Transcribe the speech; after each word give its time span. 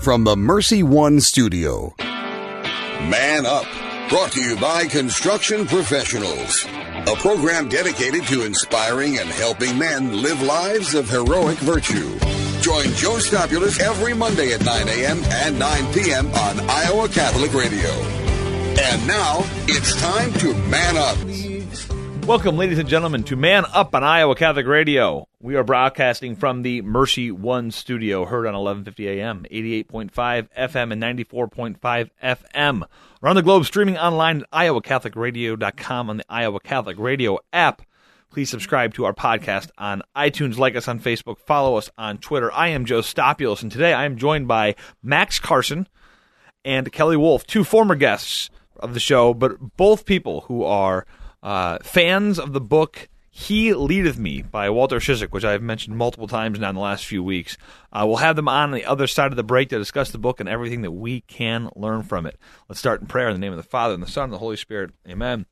from 0.00 0.24
the 0.24 0.36
Mercy 0.36 0.82
One 0.82 1.20
studio. 1.20 1.94
Man 1.98 3.46
Up, 3.46 3.66
brought 4.08 4.32
to 4.32 4.40
you 4.40 4.56
by 4.58 4.86
Construction 4.86 5.66
Professionals, 5.66 6.64
a 6.66 7.14
program 7.16 7.68
dedicated 7.68 8.24
to 8.24 8.44
inspiring 8.44 9.18
and 9.18 9.28
helping 9.28 9.78
men 9.78 10.22
live 10.22 10.40
lives 10.42 10.94
of 10.94 11.08
heroic 11.08 11.58
virtue. 11.58 12.18
Join 12.60 12.86
Joe 12.94 13.18
Stopulus 13.18 13.80
every 13.80 14.14
Monday 14.14 14.52
at 14.52 14.64
9 14.64 14.88
a.m. 14.88 15.22
and 15.24 15.58
9 15.58 15.92
p.m. 15.92 16.26
on 16.28 16.60
Iowa 16.70 17.08
Catholic 17.08 17.52
Radio. 17.54 17.90
And 18.78 19.06
now 19.06 19.40
it's 19.68 19.94
time 20.00 20.32
to 20.34 20.54
man 20.68 20.96
up. 20.96 21.16
Welcome, 22.26 22.56
ladies 22.56 22.78
and 22.78 22.88
gentlemen, 22.88 23.22
to 23.24 23.36
Man 23.36 23.64
Up 23.72 23.94
on 23.94 24.02
Iowa 24.02 24.34
Catholic 24.34 24.66
Radio. 24.66 25.28
We 25.46 25.54
are 25.54 25.62
broadcasting 25.62 26.34
from 26.34 26.62
the 26.62 26.82
Mercy 26.82 27.30
One 27.30 27.70
studio, 27.70 28.24
heard 28.24 28.48
on 28.48 28.54
1150 28.54 29.08
AM, 29.08 29.46
88.5 29.48 30.10
FM, 30.58 30.92
and 30.92 31.00
94.5 31.00 32.10
FM. 32.20 32.82
Around 33.22 33.36
the 33.36 33.42
globe, 33.42 33.64
streaming 33.64 33.96
online 33.96 34.40
at 34.40 34.50
iowacatholicradio.com 34.50 36.10
on 36.10 36.16
the 36.16 36.24
Iowa 36.28 36.58
Catholic 36.58 36.98
Radio 36.98 37.38
app. 37.52 37.82
Please 38.28 38.50
subscribe 38.50 38.92
to 38.94 39.04
our 39.04 39.14
podcast 39.14 39.70
on 39.78 40.02
iTunes, 40.16 40.58
like 40.58 40.74
us 40.74 40.88
on 40.88 40.98
Facebook, 40.98 41.38
follow 41.38 41.76
us 41.76 41.90
on 41.96 42.18
Twitter. 42.18 42.52
I 42.52 42.70
am 42.70 42.84
Joe 42.84 43.00
Stopulus, 43.00 43.62
and 43.62 43.70
today 43.70 43.92
I 43.92 44.04
am 44.04 44.16
joined 44.16 44.48
by 44.48 44.74
Max 45.00 45.38
Carson 45.38 45.86
and 46.64 46.90
Kelly 46.90 47.16
Wolf, 47.16 47.46
two 47.46 47.62
former 47.62 47.94
guests 47.94 48.50
of 48.80 48.94
the 48.94 49.00
show, 49.00 49.32
but 49.32 49.76
both 49.76 50.06
people 50.06 50.40
who 50.48 50.64
are 50.64 51.06
uh, 51.44 51.78
fans 51.84 52.40
of 52.40 52.52
the 52.52 52.60
book 52.60 53.08
He 53.38 53.74
Leadeth 53.74 54.16
Me 54.16 54.40
by 54.40 54.70
Walter 54.70 54.98
Ciszek, 54.98 55.30
which 55.30 55.44
I've 55.44 55.60
mentioned 55.60 55.98
multiple 55.98 56.26
times 56.26 56.58
now 56.58 56.70
in 56.70 56.74
the 56.74 56.80
last 56.80 57.04
few 57.04 57.22
weeks. 57.22 57.58
Uh, 57.92 58.04
we'll 58.06 58.16
have 58.16 58.34
them 58.34 58.48
on, 58.48 58.70
the 58.70 58.86
other 58.86 59.06
side 59.06 59.30
of 59.30 59.36
the 59.36 59.44
break 59.44 59.68
to 59.68 59.78
discuss 59.78 60.10
the 60.10 60.16
book 60.16 60.40
and 60.40 60.48
everything 60.48 60.80
that 60.80 60.92
we 60.92 61.20
can 61.20 61.68
learn 61.76 62.02
from 62.02 62.24
it. 62.24 62.38
Let's 62.66 62.78
start 62.78 63.02
in 63.02 63.08
prayer 63.08 63.28
in 63.28 63.34
the 63.34 63.38
name 63.38 63.52
of 63.52 63.58
the 63.58 63.62
Father, 63.62 63.92
and 63.92 64.02
the 64.02 64.10
Son, 64.10 64.24
and 64.24 64.32
the 64.32 64.38
Holy 64.38 64.56
Spirit. 64.56 64.92
Amen. 65.06 65.44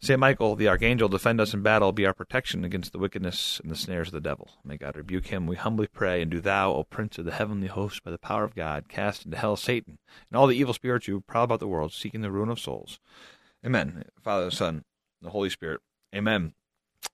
Saint 0.00 0.20
Michael, 0.20 0.54
the 0.54 0.68
archangel, 0.68 1.08
defend 1.08 1.40
us 1.40 1.52
in 1.52 1.62
battle, 1.62 1.90
be 1.90 2.06
our 2.06 2.14
protection 2.14 2.64
against 2.64 2.92
the 2.92 2.98
wickedness 3.00 3.58
and 3.60 3.72
the 3.72 3.76
snares 3.76 4.08
of 4.08 4.14
the 4.14 4.20
devil. 4.20 4.52
May 4.64 4.76
God 4.76 4.96
rebuke 4.96 5.26
him, 5.26 5.48
we 5.48 5.56
humbly 5.56 5.88
pray, 5.88 6.22
and 6.22 6.30
do 6.30 6.40
thou, 6.40 6.72
O 6.72 6.84
Prince 6.84 7.18
of 7.18 7.24
the 7.24 7.32
heavenly 7.32 7.66
host, 7.66 8.04
by 8.04 8.12
the 8.12 8.18
power 8.18 8.44
of 8.44 8.54
God, 8.54 8.88
cast 8.88 9.24
into 9.24 9.36
hell 9.36 9.56
Satan 9.56 9.98
and 10.30 10.38
all 10.38 10.46
the 10.46 10.56
evil 10.56 10.72
spirits 10.72 11.06
who 11.06 11.20
prowl 11.20 11.42
about 11.42 11.58
the 11.58 11.66
world, 11.66 11.92
seeking 11.92 12.20
the 12.20 12.30
ruin 12.30 12.50
of 12.50 12.60
souls. 12.60 13.00
Amen. 13.66 14.04
Father, 14.22 14.52
Son, 14.52 14.84
the 15.20 15.30
Holy 15.30 15.50
Spirit. 15.50 15.80
Amen. 16.14 16.54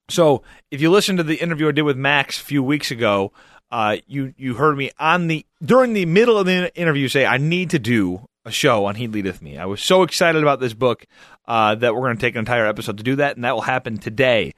So, 0.08 0.42
if 0.70 0.80
you 0.80 0.90
listen 0.90 1.16
to 1.16 1.22
the 1.22 1.36
interview 1.36 1.68
I 1.68 1.72
did 1.72 1.82
with 1.82 1.96
Max 1.96 2.40
a 2.40 2.44
few 2.44 2.62
weeks 2.62 2.90
ago, 2.90 3.32
uh, 3.70 3.98
you 4.06 4.34
you 4.36 4.54
heard 4.54 4.76
me 4.76 4.90
on 4.98 5.28
the 5.28 5.46
during 5.64 5.92
the 5.92 6.06
middle 6.06 6.36
of 6.38 6.46
the 6.46 6.74
interview 6.76 7.08
say 7.08 7.24
I 7.24 7.38
need 7.38 7.70
to 7.70 7.78
do 7.78 8.26
a 8.44 8.50
show 8.50 8.86
on 8.86 8.96
He 8.96 9.06
Leadeth 9.06 9.42
Me. 9.42 9.58
I 9.58 9.66
was 9.66 9.82
so 9.82 10.02
excited 10.02 10.42
about 10.42 10.60
this 10.60 10.74
book 10.74 11.06
uh, 11.46 11.74
that 11.76 11.94
we're 11.94 12.02
going 12.02 12.16
to 12.16 12.20
take 12.20 12.34
an 12.34 12.40
entire 12.40 12.66
episode 12.66 12.96
to 12.98 13.02
do 13.02 13.16
that, 13.16 13.36
and 13.36 13.44
that 13.44 13.54
will 13.54 13.62
happen 13.62 13.98
today. 13.98 14.54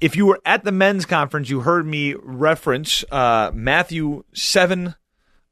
If 0.00 0.16
you 0.16 0.26
were 0.26 0.40
at 0.44 0.64
the 0.64 0.72
men's 0.72 1.04
conference, 1.04 1.50
you 1.50 1.60
heard 1.60 1.86
me 1.86 2.14
reference 2.14 3.04
uh, 3.10 3.50
Matthew 3.52 4.24
7, 4.32 4.94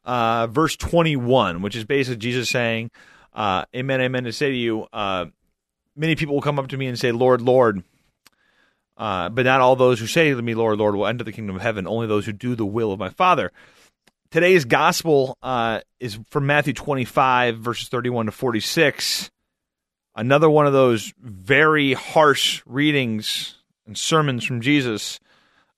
uh, 0.04 0.46
verse 0.46 0.74
21, 0.76 1.60
which 1.60 1.76
is 1.76 1.84
basically 1.84 2.16
Jesus 2.16 2.48
saying, 2.48 2.90
uh, 3.34 3.66
Amen, 3.76 4.00
amen, 4.00 4.24
to 4.24 4.32
say 4.32 4.48
to 4.50 4.56
you, 4.56 4.86
uh, 4.92 5.26
many 5.94 6.16
people 6.16 6.34
will 6.34 6.42
come 6.42 6.58
up 6.58 6.68
to 6.68 6.76
me 6.76 6.86
and 6.86 6.98
say, 6.98 7.12
Lord, 7.12 7.42
Lord. 7.42 7.82
Uh, 8.98 9.28
but 9.28 9.46
not 9.46 9.60
all 9.60 9.76
those 9.76 10.00
who 10.00 10.06
say 10.06 10.28
to 10.28 10.42
me, 10.42 10.54
Lord, 10.54 10.78
Lord, 10.78 10.96
will 10.96 11.06
enter 11.06 11.24
the 11.24 11.32
kingdom 11.32 11.56
of 11.56 11.62
heaven. 11.62 11.86
Only 11.86 12.08
those 12.08 12.26
who 12.26 12.32
do 12.32 12.54
the 12.54 12.66
will 12.66 12.92
of 12.92 12.98
my 12.98 13.08
Father 13.08 13.52
today's 14.30 14.64
gospel 14.64 15.38
uh, 15.42 15.80
is 16.00 16.18
from 16.30 16.46
Matthew 16.46 16.72
25, 16.72 17.58
verses 17.58 17.88
31 17.88 18.26
to 18.26 18.32
46. 18.32 19.30
Another 20.14 20.50
one 20.50 20.66
of 20.66 20.72
those 20.72 21.12
very 21.20 21.94
harsh 21.94 22.62
readings 22.66 23.56
and 23.86 23.96
sermons 23.96 24.44
from 24.44 24.60
Jesus, 24.60 25.18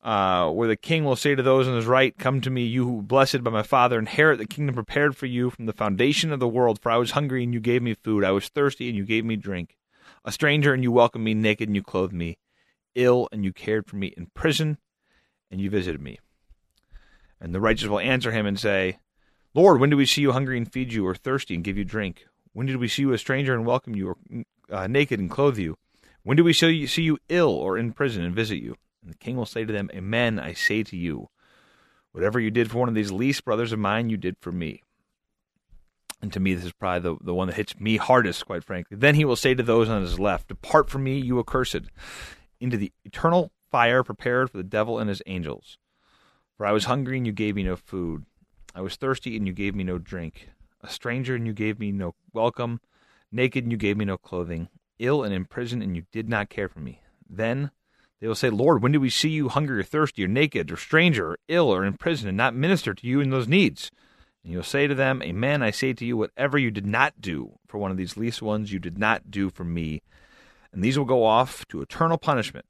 uh, 0.03 0.51
where 0.51 0.69
the 0.69 0.77
king 0.77 1.05
will 1.05 1.17
say 1.17 1.35
to 1.35 1.43
those 1.43 1.69
on 1.69 1.77
his 1.77 1.87
right, 1.87 2.17
Come 2.19 2.41
to 2.41 2.51
me, 2.51 2.65
you 2.65 2.85
who 2.85 3.03
blessed 3.03 3.45
by 3.45 3.51
my 3.51 3.63
Father, 3.63 3.99
inherit 3.99 4.39
the 4.39 4.47
kingdom 4.47 4.75
prepared 4.75 5.17
for 5.17 5.27
you 5.27 5.51
from 5.51 5.67
the 5.67 5.73
foundation 5.73 6.33
of 6.33 6.41
the 6.41 6.49
world. 6.49 6.81
For 6.81 6.91
I 6.91 6.97
was 6.97 7.13
hungry, 7.13 7.45
and 7.45 7.53
you 7.53 7.61
gave 7.61 7.83
me 7.83 7.95
food. 7.95 8.25
I 8.25 8.31
was 8.31 8.49
thirsty, 8.49 8.89
and 8.89 8.97
you 8.97 9.05
gave 9.05 9.25
me 9.25 9.37
drink. 9.37 9.77
A 10.25 10.33
stranger, 10.33 10.73
and 10.73 10.83
you 10.83 10.91
welcomed 10.91 11.25
me. 11.25 11.35
Naked, 11.35 11.69
and 11.69 11.77
you 11.77 11.83
clothed 11.83 12.15
me. 12.15 12.39
Ill, 13.03 13.29
and 13.33 13.45
you 13.45 13.53
cared 13.53 13.87
for 13.87 13.97
me. 13.97 14.15
In 14.17 14.27
prison, 14.35 14.79
and 15.51 15.61
you 15.61 15.71
visited 15.71 16.01
me. 16.01 16.19
And 17.41 17.55
the 17.55 17.61
righteous 17.61 17.89
will 17.89 18.01
answer 18.01 18.33
him 18.33 18.47
and 18.47 18.59
say, 18.59 18.99
Lord, 19.55 19.81
when 19.81 19.91
did 19.91 19.97
we 19.97 20.07
see 20.07 20.23
you 20.23 20.33
hungry 20.33 20.57
and 20.57 20.71
feed 20.71 20.93
you, 20.93 21.07
or 21.07 21.15
thirsty 21.15 21.55
and 21.55 21.65
give 21.65 21.79
you 21.79 21.85
drink? 21.85 22.27
When 22.53 22.67
did 22.67 22.77
we 22.77 22.89
see 22.89 23.03
you 23.03 23.13
a 23.13 23.19
stranger 23.19 23.55
and 23.55 23.67
welcome 23.67 23.97
you, 23.97 24.09
or 24.09 24.17
uh, 24.71 24.87
naked 24.87 25.19
and 25.19 25.31
clothe 25.31 25.59
you? 25.59 25.77
When 26.23 26.37
did 26.37 26.43
we 26.45 26.53
see 26.53 26.69
you, 26.71 26.87
see 26.87 27.03
you 27.03 27.19
ill 27.29 27.51
or 27.51 27.79
in 27.79 27.93
prison 27.93 28.23
and 28.23 28.35
visit 28.35 28.57
you? 28.57 28.77
And 29.03 29.11
the 29.11 29.17
king 29.17 29.37
will 29.37 29.47
say 29.47 29.65
to 29.65 29.73
them, 29.73 29.91
Amen, 29.95 30.39
I 30.39 30.53
say 30.53 30.83
to 30.83 30.97
you, 30.97 31.29
whatever 32.13 32.39
you 32.39 32.51
did 32.51 32.71
for 32.71 32.79
one 32.79 32.89
of 32.89 32.95
these 32.95 33.13
least 33.13 33.45
brothers 33.45 33.73
of 33.73 33.79
mine, 33.79 34.11
you 34.11 34.17
did 34.17 34.37
for 34.41 34.53
me. 34.53 34.83
And 36.23 36.33
to 36.35 36.41
me, 36.41 36.55
this 36.55 36.67
is 36.67 36.73
probably 36.73 37.01
the, 37.01 37.25
the 37.25 37.35
one 37.35 37.49
that 37.49 37.57
hits 37.57 37.79
me 37.81 37.97
hardest, 37.97 38.45
quite 38.45 38.63
frankly. 38.63 38.97
Then 38.99 39.15
he 39.15 39.25
will 39.25 39.37
say 39.37 39.55
to 39.55 39.63
those 39.63 39.89
on 39.89 40.03
his 40.03 40.19
left, 40.19 40.49
Depart 40.49 40.91
from 40.91 41.05
me, 41.05 41.19
you 41.19 41.39
accursed, 41.41 41.81
into 42.61 42.77
the 42.77 42.93
eternal 43.05 43.51
fire 43.71 44.03
prepared 44.03 44.51
for 44.51 44.59
the 44.59 44.63
devil 44.63 44.99
and 44.99 45.09
his 45.09 45.23
angels. 45.27 45.79
For 46.57 46.67
I 46.67 46.73
was 46.73 46.85
hungry, 46.85 47.17
and 47.17 47.27
you 47.27 47.33
gave 47.33 47.57
me 47.57 47.63
no 47.63 47.77
food. 47.77 48.27
I 48.75 48.83
was 48.83 48.97
thirsty, 48.97 49.37
and 49.37 49.47
you 49.47 49.53
gave 49.53 49.75
me 49.75 49.85
no 49.85 49.99
drink. 49.99 50.51
A 50.83 50.89
stranger, 50.89 51.35
and 51.35 51.47
you 51.47 51.53
gave 51.53 51.79
me 51.79 51.93
no 51.93 52.15
welcome. 52.33 52.81
Naked, 53.33 53.65
and 53.65 53.73
you 53.73 53.79
gave 53.79 53.97
me 53.97 54.05
no 54.05 54.17
clothing. 54.17 54.69
Ill 54.99 55.23
and 55.23 55.33
in 55.33 55.47
prison, 55.47 55.83
and 55.83 55.97
you 55.97 56.05
did 56.13 56.29
not 56.29 56.51
care 56.51 56.69
for 56.69 56.81
me. 56.81 57.01
Then 57.29 57.71
they 58.21 58.29
will 58.29 58.35
say, 58.35 58.51
Lord, 58.51 58.83
when 58.83 58.93
did 58.93 58.99
we 58.99 59.11
see 59.11 59.31
you 59.31 59.49
hungry 59.49 59.79
or 59.79 59.83
thirsty 59.83 60.25
or 60.25 60.29
naked 60.29 60.71
or 60.71 60.77
stranger 60.77 61.31
or 61.31 61.39
ill 61.49 61.73
or 61.73 61.85
in 61.85 61.95
prison 61.95 62.29
and 62.29 62.37
not 62.37 62.55
minister 62.55 62.93
to 62.93 63.07
you 63.07 63.21
in 63.21 63.31
those 63.31 63.49
needs? 63.49 63.91
And 64.45 64.53
you'll 64.53 64.63
say 64.63 64.87
to 64.87 64.95
them, 64.95 65.23
Amen, 65.23 65.63
I 65.63 65.71
say 65.71 65.93
to 65.95 66.05
you, 66.05 66.17
whatever 66.17 66.59
you 66.59 66.71
did 66.71 66.87
not 66.87 67.21
do 67.21 67.59
for 67.67 67.79
one 67.79 67.91
of 67.91 67.97
these 67.97 68.17
least 68.17 68.43
ones, 68.43 68.73
you 68.73 68.79
did 68.79 68.99
not 68.99 69.31
do 69.31 69.49
for 69.49 69.65
me. 69.65 70.03
And 70.73 70.85
these 70.85 70.99
will 70.99 71.05
go 71.05 71.25
off 71.25 71.67
to 71.69 71.83
eternal 71.83 72.19
punishment, 72.19 72.67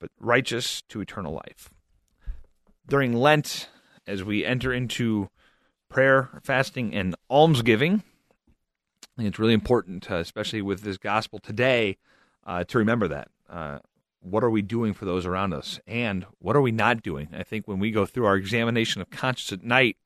but 0.00 0.10
righteous 0.18 0.82
to 0.88 1.00
eternal 1.00 1.32
life 1.32 1.70
during 2.86 3.14
Lent 3.14 3.68
as 4.06 4.24
we 4.24 4.44
enter 4.44 4.72
into 4.72 5.30
prayer, 5.88 6.40
fasting, 6.42 6.94
and 6.94 7.14
almsgiving. 7.30 8.02
I 9.02 9.06
think 9.16 9.28
it's 9.28 9.38
really 9.38 9.54
important, 9.54 10.10
uh, 10.10 10.16
especially 10.16 10.62
with 10.62 10.82
this 10.82 10.98
gospel 10.98 11.38
today, 11.38 11.98
uh, 12.46 12.64
to 12.64 12.78
remember 12.78 13.08
that. 13.08 13.28
Uh, 13.48 13.78
what 14.20 14.44
are 14.44 14.50
we 14.50 14.62
doing 14.62 14.94
for 14.94 15.04
those 15.04 15.26
around 15.26 15.52
us? 15.52 15.80
And 15.86 16.26
what 16.38 16.56
are 16.56 16.60
we 16.60 16.70
not 16.70 17.02
doing? 17.02 17.28
I 17.36 17.42
think 17.42 17.68
when 17.68 17.78
we 17.78 17.90
go 17.90 18.06
through 18.06 18.26
our 18.26 18.36
examination 18.36 19.02
of 19.02 19.10
conscience 19.10 19.52
at 19.52 19.64
night, 19.66 19.96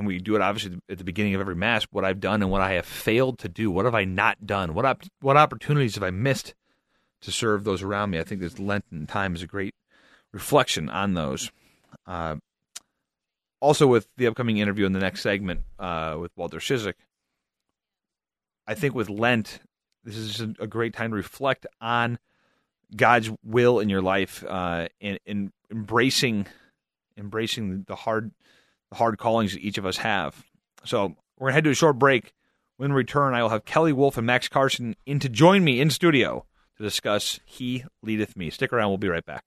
and 0.00 0.06
we 0.06 0.18
do 0.18 0.34
it 0.34 0.40
obviously 0.40 0.80
at 0.88 0.96
the 0.96 1.04
beginning 1.04 1.34
of 1.34 1.42
every 1.42 1.54
Mass, 1.54 1.84
what 1.90 2.06
I've 2.06 2.20
done 2.20 2.40
and 2.40 2.50
what 2.50 2.62
I 2.62 2.72
have 2.72 2.86
failed 2.86 3.38
to 3.40 3.50
do. 3.50 3.70
What 3.70 3.84
have 3.84 3.94
I 3.94 4.04
not 4.04 4.46
done? 4.46 4.72
What, 4.72 4.86
op- 4.86 5.04
what 5.20 5.36
opportunities 5.36 5.94
have 5.96 6.02
I 6.02 6.10
missed 6.10 6.54
to 7.20 7.30
serve 7.30 7.64
those 7.64 7.82
around 7.82 8.08
me? 8.08 8.18
I 8.18 8.24
think 8.24 8.40
this 8.40 8.58
Lenten 8.58 9.06
time 9.06 9.34
is 9.34 9.42
a 9.42 9.46
great 9.46 9.74
reflection 10.32 10.88
on 10.88 11.12
those. 11.12 11.50
Uh, 12.06 12.36
also, 13.60 13.86
with 13.86 14.08
the 14.16 14.26
upcoming 14.26 14.56
interview 14.56 14.86
in 14.86 14.94
the 14.94 15.00
next 15.00 15.20
segment 15.20 15.64
uh, 15.78 16.16
with 16.18 16.32
Walter 16.34 16.60
Ciszek, 16.60 16.94
I 18.66 18.72
think 18.72 18.94
with 18.94 19.10
Lent, 19.10 19.60
this 20.02 20.16
is 20.16 20.40
a 20.40 20.66
great 20.66 20.94
time 20.94 21.10
to 21.10 21.16
reflect 21.16 21.66
on 21.78 22.18
God's 22.96 23.30
will 23.44 23.80
in 23.80 23.90
your 23.90 24.00
life 24.00 24.42
uh, 24.48 24.88
and, 25.02 25.20
and 25.26 25.52
embracing 25.70 26.46
embracing 27.18 27.84
the 27.86 27.96
hard 27.96 28.30
hard 28.92 29.18
callings 29.18 29.52
that 29.52 29.60
each 29.60 29.78
of 29.78 29.86
us 29.86 29.98
have. 29.98 30.44
So 30.84 31.16
we're 31.38 31.48
gonna 31.48 31.54
head 31.54 31.64
to 31.64 31.70
a 31.70 31.74
short 31.74 31.98
break. 31.98 32.32
When 32.76 32.92
we 32.92 32.96
return, 32.96 33.34
I 33.34 33.42
will 33.42 33.50
have 33.50 33.64
Kelly 33.64 33.92
Wolf 33.92 34.16
and 34.16 34.26
Max 34.26 34.48
Carson 34.48 34.96
in 35.04 35.18
to 35.20 35.28
join 35.28 35.64
me 35.64 35.80
in 35.80 35.90
studio 35.90 36.46
to 36.78 36.82
discuss 36.82 37.40
He 37.44 37.84
Leadeth 38.02 38.36
Me. 38.36 38.50
Stick 38.50 38.72
around, 38.72 38.88
we'll 38.88 38.98
be 38.98 39.08
right 39.08 39.24
back. 39.24 39.44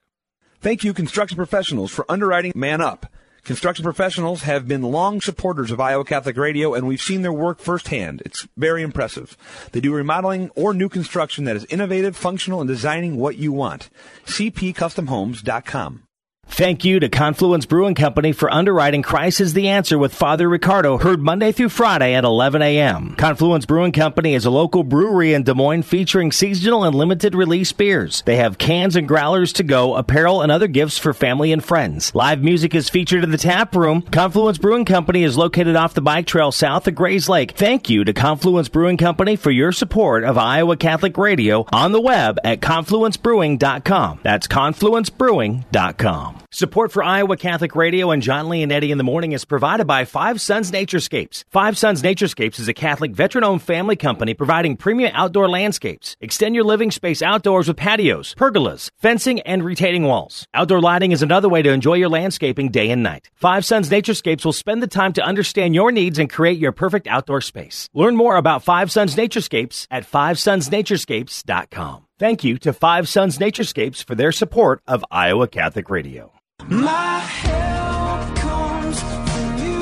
Thank 0.60 0.84
you, 0.84 0.94
construction 0.94 1.36
professionals, 1.36 1.92
for 1.92 2.06
underwriting 2.10 2.54
Man 2.56 2.80
Up. 2.80 3.08
Construction 3.44 3.84
professionals 3.84 4.44
have 4.44 4.70
been 4.70 4.82
long 4.82 5.20
supporters 5.20 5.70
of 5.70 5.82
Iowa 5.82 6.06
Catholic 6.06 6.38
Radio, 6.38 6.74
and 6.74 6.88
we've 6.88 7.02
seen 7.02 7.24
their 7.24 7.34
work 7.34 7.60
firsthand. 7.60 8.22
It's 8.24 8.48
very 8.56 8.82
impressive. 8.82 9.36
They 9.74 9.82
do 9.82 9.94
remodeling 9.94 10.50
or 10.56 10.74
new 10.74 10.88
construction 10.88 11.44
that 11.44 11.58
is 11.58 11.66
innovative, 11.66 12.16
functional, 12.16 12.62
and 12.62 12.70
designing 12.70 13.18
what 13.18 13.36
you 13.36 13.52
want. 13.52 13.90
CPCustomHomes.com. 14.28 16.04
Thank 16.48 16.86
you 16.86 17.00
to 17.00 17.10
Confluence 17.10 17.66
Brewing 17.66 17.96
Company 17.96 18.32
for 18.32 18.52
underwriting 18.52 19.02
Christ 19.02 19.42
is 19.42 19.54
the 19.54 19.70
Answer 19.70 19.98
with 19.98 20.14
Father 20.14 20.48
Ricardo, 20.48 21.00
heard 21.00 21.20
Monday 21.20 21.52
through 21.52 21.70
Friday 21.70 22.14
at 22.14 22.24
11 22.26 22.62
a.m. 22.62 23.16
Confluence 23.16 23.66
Brewing 23.66 23.92
Company 23.92 24.36
is 24.36 24.46
a 24.46 24.52
local 24.52 24.84
brewery 24.84 25.34
in 25.34 25.42
Des 25.42 25.56
Moines 25.56 25.82
featuring 25.82 26.32
seasonal 26.32 26.84
and 26.84 26.94
limited 26.96 27.34
release 27.34 27.72
beers. 27.72 28.22
They 28.28 28.36
have 28.36 28.60
cans 28.60 28.96
and 28.96 29.08
growlers 29.08 29.52
to 29.54 29.64
go, 29.64 29.96
apparel, 29.96 30.44
and 30.44 30.52
other 30.52 30.68
gifts 30.68 31.00
for 31.00 31.12
family 31.12 31.52
and 31.52 31.64
friends. 31.66 32.14
Live 32.14 32.44
music 32.44 32.76
is 32.76 32.88
featured 32.88 33.24
in 33.24 33.32
the 33.32 33.38
tap 33.40 33.76
room. 33.76 34.04
Confluence 34.04 34.60
Brewing 34.60 34.86
Company 34.86 35.24
is 35.24 35.36
located 35.36 35.76
off 35.76 35.96
the 35.96 36.02
bike 36.02 36.28
trail 36.28 36.52
south 36.52 36.88
of 36.88 36.94
Grays 36.94 37.28
Lake. 37.28 37.54
Thank 37.54 37.90
you 37.90 38.04
to 38.04 38.14
Confluence 38.14 38.70
Brewing 38.70 38.98
Company 38.98 39.38
for 39.38 39.50
your 39.50 39.72
support 39.72 40.24
of 40.24 40.38
Iowa 40.38 40.78
Catholic 40.78 41.18
Radio 41.18 41.66
on 41.74 41.94
the 41.94 42.02
web 42.02 42.38
at 42.44 42.60
confluencebrewing.com. 42.60 44.20
That's 44.22 44.48
confluencebrewing.com. 44.48 46.33
Support 46.52 46.92
for 46.92 47.04
Iowa 47.04 47.36
Catholic 47.36 47.76
Radio 47.76 48.12
and 48.12 48.22
John 48.22 48.48
Lee 48.48 48.62
and 48.64 48.72
Eddie 48.72 48.92
in 48.92 48.98
the 48.98 49.04
Morning 49.04 49.32
is 49.32 49.44
provided 49.44 49.86
by 49.86 50.06
Five 50.06 50.40
Sons 50.40 50.72
Naturescapes. 50.72 51.44
Five 51.50 51.78
Sons 51.78 52.02
Naturescapes 52.02 52.60
is 52.60 52.68
a 52.68 52.74
Catholic 52.74 53.12
veteran-owned 53.12 53.62
family 53.62 53.96
company 53.96 54.34
providing 54.34 54.78
premium 54.78 55.12
outdoor 55.16 55.50
landscapes. 55.50 56.16
Extend 56.22 56.56
your 56.56 56.64
living 56.64 56.92
space 56.92 57.22
outdoors 57.22 57.68
with 57.68 57.78
patios, 57.78 58.36
pergolas, 58.36 58.92
fencing, 58.98 59.40
and 59.42 59.64
retaining 59.64 60.04
walls. 60.04 60.48
Outdoor 60.54 60.80
lighting 60.80 61.12
is 61.12 61.24
another 61.24 61.50
way 61.50 61.62
to 61.62 61.72
enjoy 61.72 61.96
your 61.96 62.10
landscaping 62.10 62.70
day 62.70 62.92
and 62.92 63.02
night. 63.04 63.30
Five 63.34 63.66
Sons 63.66 63.90
Naturescapes 63.90 64.46
will 64.46 64.54
spend 64.54 64.84
the 64.84 64.88
time 64.88 65.14
to 65.14 65.24
understand 65.24 65.74
your 65.74 65.92
needs 65.92 66.20
and 66.20 66.30
create 66.30 66.60
your 66.60 66.72
perfect 66.72 67.08
outdoor 67.08 67.42
space. 67.42 67.90
Learn 67.94 68.16
more 68.16 68.36
about 68.36 68.64
Five 68.64 68.92
Sons 68.92 69.16
Naturescapes 69.16 69.88
at 69.90 70.10
fivesonsnaturescapes.com. 70.10 72.06
Thank 72.24 72.46
you 72.46 72.58
to 72.60 72.72
Five 72.72 73.10
Sons 73.10 73.38
Naturescapes 73.38 74.02
for 74.02 74.16
their 74.16 74.32
support 74.32 74.82
of 74.88 75.04
Iowa 75.12 75.46
Catholic 75.46 75.90
Radio. 75.90 76.32
My 76.70 77.20
help 77.20 78.38
comes 78.38 78.98
from 79.02 79.58
you. 79.58 79.80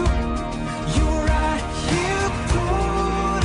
You're 0.97 1.21
right 1.27 1.61
here 1.91 2.29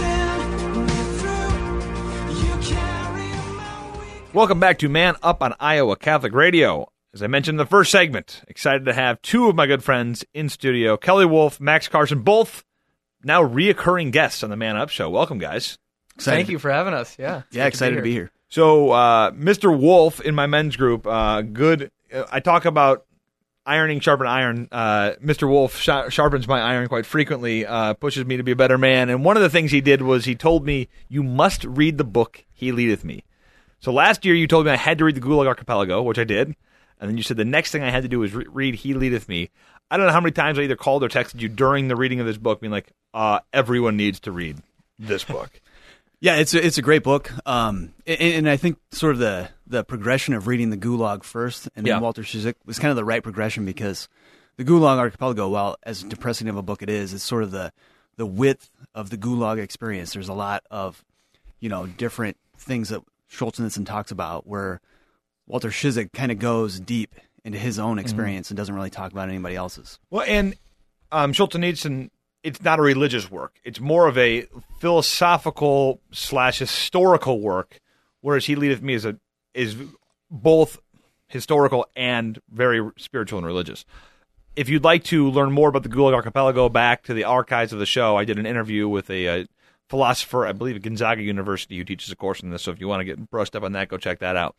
pulling 0.01 0.87
me 0.87 0.95
through. 1.19 2.41
You 2.41 2.57
carry 2.75 3.29
my. 3.59 4.31
Welcome 4.33 4.61
back 4.61 4.79
to 4.79 4.89
Man 4.89 5.17
Up 5.23 5.43
on 5.43 5.53
Iowa 5.61 5.97
Catholic 5.97 6.33
Radio. 6.33 6.89
As 7.13 7.23
I 7.23 7.27
mentioned 7.27 7.57
in 7.57 7.59
the 7.59 7.67
first 7.67 7.91
segment, 7.93 8.45
excited 8.49 8.87
to 8.87 8.95
have 8.95 9.21
two 9.21 9.51
of 9.51 9.57
my 9.57 9.67
good 9.67 9.85
friends 9.85 10.25
in 10.33 10.49
studio 10.49 10.97
Kelly 10.97 11.27
Wolf, 11.27 11.61
Max 11.61 11.87
Carson, 11.87 12.23
both 12.23 12.65
now 13.23 13.43
reoccurring 13.43 14.11
guests 14.11 14.43
on 14.43 14.49
the 14.49 14.57
Man 14.57 14.79
Up 14.79 14.89
show. 14.89 15.11
Welcome, 15.11 15.37
guys. 15.37 15.77
Thank 16.19 16.49
you 16.49 16.59
for 16.59 16.71
having 16.71 16.95
us. 16.95 17.15
Yeah. 17.19 17.43
It's 17.49 17.55
Yeah, 17.55 17.65
good 17.65 17.69
excited 17.69 17.97
to 17.97 18.03
be 18.03 18.13
here. 18.13 18.33
So, 18.49 18.91
uh, 18.93 19.33
Mr. 19.33 19.77
Wolf 19.77 20.21
in 20.21 20.35
my 20.35 20.47
men's 20.47 20.77
group, 20.77 21.07
uh, 21.07 21.43
good. 21.43 21.91
Uh, 22.13 22.25
I 22.31 22.41
talk 22.41 22.65
about 22.65 23.05
ironing, 23.65 24.01
sharpen 24.01 24.27
iron. 24.27 24.69
Uh, 24.71 25.13
Mr. 25.23 25.49
Wolf 25.49 25.77
sh- 25.77 26.13
sharpens 26.13 26.47
my 26.47 26.61
iron 26.61 26.89
quite 26.89 27.07
frequently, 27.07 27.67
uh, 27.67 27.95
pushes 27.95 28.25
me 28.25 28.37
to 28.37 28.43
be 28.45 28.53
a 28.53 28.57
better 28.57 28.79
man. 28.79 29.11
And 29.11 29.25
one 29.25 29.37
of 29.37 29.43
the 29.43 29.51
things 29.51 29.73
he 29.73 29.81
did 29.81 30.03
was 30.03 30.25
he 30.25 30.37
told 30.37 30.65
me, 30.65 30.89
You 31.09 31.23
must 31.23 31.65
read 31.65 31.99
the 31.99 32.05
book, 32.05 32.45
He 32.53 32.71
Leadeth 32.71 33.05
Me. 33.05 33.25
So 33.81 33.93
last 33.93 34.25
year 34.25 34.35
you 34.35 34.47
told 34.47 34.67
me 34.67 34.73
I 34.73 34.77
had 34.77 34.99
to 34.99 35.05
read 35.05 35.17
the 35.17 35.21
Gulag 35.21 35.47
Archipelago, 35.47 36.03
which 36.03 36.19
I 36.19 36.25
did. 36.25 36.55
And 36.99 37.11
then 37.11 37.17
you 37.17 37.23
said 37.23 37.37
the 37.37 37.45
next 37.45 37.73
thing 37.73 37.83
I 37.83 37.91
had 37.91 38.05
to 38.05 38.09
do 38.09 38.21
was 38.21 38.33
re- 38.33 38.47
read 38.49 38.77
He 38.77 38.95
Leadeth 38.95 39.29
Me. 39.29 39.51
I 39.91 39.97
don't 39.97 40.07
know 40.07 40.13
how 40.13 40.21
many 40.21 40.33
times 40.33 40.59
I 40.59 40.63
either 40.63 40.77
called 40.77 41.05
or 41.05 41.09
texted 41.09 41.41
you 41.41 41.49
during 41.49 41.89
the 41.89 41.97
reading 41.97 42.21
of 42.21 42.27
this 42.27 42.39
book, 42.39 42.61
being 42.61 42.73
like, 42.73 42.93
uh, 43.13 43.41
everyone 43.53 43.97
needs 43.97 44.21
to 44.21 44.33
read 44.33 44.59
this 44.99 45.25
book. 45.25 45.61
Yeah, 46.21 46.37
it's 46.37 46.55
a, 46.55 46.65
it's 46.65 46.79
a 46.79 46.83
great 46.83 47.03
book, 47.03 47.31
um, 47.47 47.93
and, 48.07 48.21
and 48.21 48.49
I 48.49 48.57
think 48.57 48.79
sort 48.91 49.13
of 49.13 49.19
the 49.19 49.51
the 49.67 49.85
progression 49.85 50.33
of 50.35 50.47
reading 50.47 50.71
the 50.71 50.77
Gulag 50.77 51.25
first 51.25 51.69
and 51.77 51.85
then 51.85 51.91
Yeah. 51.91 51.99
Walter 52.01 52.23
Ciszek 52.23 52.55
was 52.65 52.79
kind 52.79 52.91
of 52.91 52.97
the 52.97 53.05
right 53.05 53.23
progression 53.23 53.65
because 53.65 54.09
the 54.57 54.65
Gulag 54.65 54.97
Archipelago, 54.99 55.49
while 55.49 55.77
as 55.83 56.03
depressing 56.03 56.49
of 56.49 56.57
a 56.57 56.63
book 56.63 56.83
it 56.83 56.89
is, 56.89 57.13
it's 57.13 57.23
sort 57.25 57.43
of 57.43 57.51
the 57.51 57.73
the 58.17 58.27
width 58.27 58.71
of 58.95 59.11
the 59.11 59.19
Gulag 59.19 59.59
experience. 59.59 60.13
There's 60.15 60.29
a 60.29 60.35
lot 60.35 60.65
of 60.71 61.05
you 61.61 61.69
know 61.69 61.87
different 61.87 62.39
things 62.57 62.89
that 62.89 63.03
Solzhenitsyn 63.31 63.85
talks 63.85 64.11
about 64.11 64.47
where 64.47 64.81
Walter 65.47 65.69
Ciszek 65.69 66.13
kind 66.13 66.33
of 66.33 66.39
goes 66.39 66.81
deep 66.81 67.15
into 67.45 67.59
his 67.59 67.79
own 67.79 67.99
experience 67.99 68.51
and 68.51 68.57
doesn't 68.57 68.75
really 68.75 68.91
talk 68.91 69.13
about 69.13 69.29
anybody 69.29 69.55
else's. 69.55 70.01
Well, 70.11 70.25
and 70.27 70.57
um, 71.13 71.33
Solzhenitsyn, 71.33 72.11
it's 72.47 72.63
not 72.63 72.79
a 72.79 72.83
religious 72.83 73.29
work. 73.29 73.59
It's 73.65 73.81
more 73.81 74.07
of 74.07 74.17
a 74.17 74.47
philosophical 74.79 76.01
slash 76.13 76.61
historical 76.61 77.41
work, 77.41 77.81
whereas 78.21 78.47
He 78.47 78.55
Leadeth 78.55 78.81
Me 78.83 78.95
is 78.95 79.05
a 79.05 79.19
is 79.53 79.75
both 80.31 80.79
historical 81.27 81.87
and 81.97 82.39
very 82.49 82.89
spiritual 82.99 83.39
and 83.39 83.47
religious. 83.47 83.85
If 84.55 84.69
you'd 84.69 84.85
like 84.85 85.03
to 85.05 85.29
learn 85.29 85.51
more 85.51 85.69
about 85.69 85.83
the 85.83 85.89
Gulag 85.89 86.15
Archipelago, 86.15 86.69
back 86.69 87.03
to 87.05 87.15
the 87.15 87.25
archives 87.25 87.73
of 87.73 87.81
the 87.81 87.87
show, 87.87 88.17
I 88.17 88.25
did 88.25 88.39
an 88.39 88.47
interview 88.47 88.89
with 88.89 89.11
a, 89.11 89.29
uh 89.29 89.45
philosopher, 89.89 90.47
I 90.47 90.53
believe 90.53 90.75
at 90.75 90.83
Gonzaga 90.83 91.23
University, 91.23 91.79
who 91.79 91.85
teaches 91.85 92.11
a 92.11 92.17
course 92.17 92.41
in 92.41 92.51
this. 92.51 92.63
So 92.63 92.73
if 92.73 92.81
you 92.81 92.89
want 92.89 93.01
to 93.01 93.05
get 93.05 93.31
brushed 93.31 93.55
up 93.55 93.63
on 93.63 93.71
that, 93.73 93.87
go 93.89 93.97
check 93.97 94.19
that 94.19 94.35
out. 94.35 94.57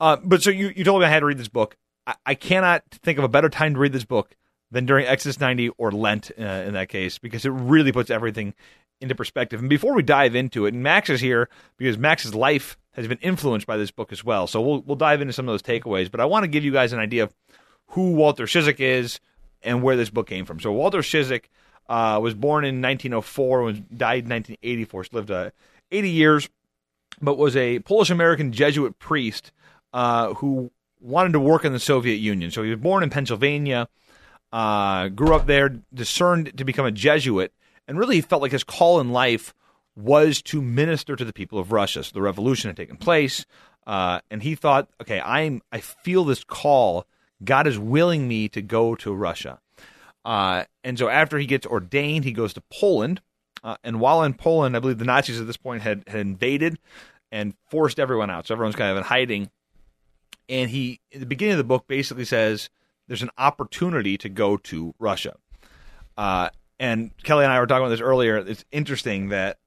Uh, 0.00 0.16
but 0.24 0.42
so 0.42 0.48
you, 0.48 0.72
you 0.74 0.82
told 0.82 1.00
me 1.02 1.06
I 1.06 1.10
had 1.10 1.20
to 1.20 1.26
read 1.26 1.36
this 1.36 1.48
book. 1.48 1.76
I, 2.06 2.14
I 2.24 2.34
cannot 2.34 2.82
think 2.90 3.18
of 3.18 3.24
a 3.24 3.28
better 3.28 3.50
time 3.50 3.74
to 3.74 3.80
read 3.80 3.92
this 3.92 4.06
book 4.06 4.34
than 4.72 4.86
during 4.86 5.06
Exodus 5.06 5.38
90 5.38 5.68
or 5.76 5.92
Lent 5.92 6.32
uh, 6.38 6.42
in 6.42 6.74
that 6.74 6.88
case, 6.88 7.18
because 7.18 7.44
it 7.44 7.50
really 7.50 7.92
puts 7.92 8.10
everything 8.10 8.54
into 9.00 9.14
perspective. 9.14 9.60
And 9.60 9.68
before 9.68 9.94
we 9.94 10.02
dive 10.02 10.34
into 10.34 10.66
it, 10.66 10.74
and 10.74 10.82
Max 10.82 11.10
is 11.10 11.20
here 11.20 11.48
because 11.76 11.98
Max's 11.98 12.34
life 12.34 12.78
has 12.94 13.06
been 13.06 13.18
influenced 13.18 13.66
by 13.66 13.76
this 13.76 13.90
book 13.90 14.12
as 14.12 14.24
well. 14.24 14.46
So 14.46 14.60
we'll, 14.60 14.80
we'll 14.80 14.96
dive 14.96 15.20
into 15.20 15.32
some 15.32 15.48
of 15.48 15.52
those 15.52 15.62
takeaways. 15.62 16.10
But 16.10 16.20
I 16.20 16.24
want 16.24 16.44
to 16.44 16.48
give 16.48 16.64
you 16.64 16.72
guys 16.72 16.92
an 16.92 16.98
idea 16.98 17.24
of 17.24 17.34
who 17.88 18.12
Walter 18.12 18.46
Ciszek 18.46 18.80
is 18.80 19.20
and 19.62 19.82
where 19.82 19.96
this 19.96 20.10
book 20.10 20.26
came 20.26 20.44
from. 20.44 20.58
So 20.58 20.72
Walter 20.72 21.00
Ciszek 21.00 21.44
uh, 21.88 22.18
was 22.22 22.34
born 22.34 22.64
in 22.64 22.80
1904 22.80 23.68
and 23.68 23.98
died 23.98 24.24
in 24.24 24.30
1984. 24.30 25.04
So 25.04 25.10
lived 25.12 25.30
uh, 25.30 25.50
80 25.90 26.10
years, 26.10 26.48
but 27.20 27.36
was 27.36 27.56
a 27.56 27.80
Polish 27.80 28.10
American 28.10 28.52
Jesuit 28.52 28.98
priest 28.98 29.52
uh, 29.92 30.34
who 30.34 30.70
wanted 31.00 31.32
to 31.32 31.40
work 31.40 31.64
in 31.64 31.72
the 31.72 31.80
Soviet 31.80 32.16
Union. 32.16 32.50
So 32.50 32.62
he 32.62 32.70
was 32.70 32.78
born 32.78 33.02
in 33.02 33.10
Pennsylvania, 33.10 33.88
uh, 34.52 35.08
grew 35.08 35.34
up 35.34 35.46
there, 35.46 35.80
discerned 35.92 36.56
to 36.56 36.64
become 36.64 36.86
a 36.86 36.92
Jesuit, 36.92 37.52
and 37.88 37.98
really 37.98 38.20
felt 38.20 38.42
like 38.42 38.52
his 38.52 38.64
call 38.64 39.00
in 39.00 39.10
life 39.10 39.54
was 39.96 40.42
to 40.42 40.62
minister 40.62 41.16
to 41.16 41.24
the 41.24 41.32
people 41.32 41.58
of 41.58 41.72
Russia. 41.72 42.04
So 42.04 42.12
the 42.14 42.22
revolution 42.22 42.68
had 42.68 42.76
taken 42.76 42.96
place, 42.96 43.44
uh, 43.86 44.20
and 44.30 44.42
he 44.42 44.54
thought, 44.54 44.88
okay, 45.00 45.20
I'm 45.20 45.62
I 45.72 45.80
feel 45.80 46.24
this 46.24 46.44
call. 46.44 47.06
God 47.44 47.66
is 47.66 47.78
willing 47.78 48.28
me 48.28 48.48
to 48.50 48.62
go 48.62 48.94
to 48.96 49.12
Russia. 49.12 49.58
Uh, 50.24 50.64
and 50.84 50.96
so 50.98 51.08
after 51.08 51.38
he 51.38 51.46
gets 51.46 51.66
ordained, 51.66 52.24
he 52.24 52.32
goes 52.32 52.52
to 52.54 52.62
Poland. 52.72 53.20
Uh, 53.64 53.76
and 53.82 54.00
while 54.00 54.22
in 54.22 54.34
Poland, 54.34 54.76
I 54.76 54.80
believe 54.80 54.98
the 54.98 55.04
Nazis 55.04 55.40
at 55.40 55.46
this 55.46 55.56
point 55.56 55.82
had, 55.82 56.04
had 56.06 56.20
invaded 56.20 56.78
and 57.32 57.54
forced 57.68 57.98
everyone 57.98 58.30
out. 58.30 58.46
So 58.46 58.54
everyone's 58.54 58.76
kind 58.76 58.92
of 58.92 58.98
in 58.98 59.04
hiding. 59.04 59.50
And 60.48 60.70
he, 60.70 61.00
in 61.10 61.20
the 61.20 61.26
beginning 61.26 61.52
of 61.52 61.58
the 61.58 61.64
book, 61.64 61.86
basically 61.88 62.24
says 62.24 62.70
there's 63.08 63.22
an 63.22 63.30
opportunity 63.38 64.16
to 64.18 64.28
go 64.28 64.56
to 64.56 64.94
Russia. 64.98 65.36
Uh, 66.16 66.50
and 66.78 67.16
Kelly 67.22 67.44
and 67.44 67.52
I 67.52 67.60
were 67.60 67.66
talking 67.66 67.82
about 67.84 67.90
this 67.90 68.00
earlier. 68.00 68.38
It's 68.38 68.64
interesting 68.70 69.28
that 69.28 69.58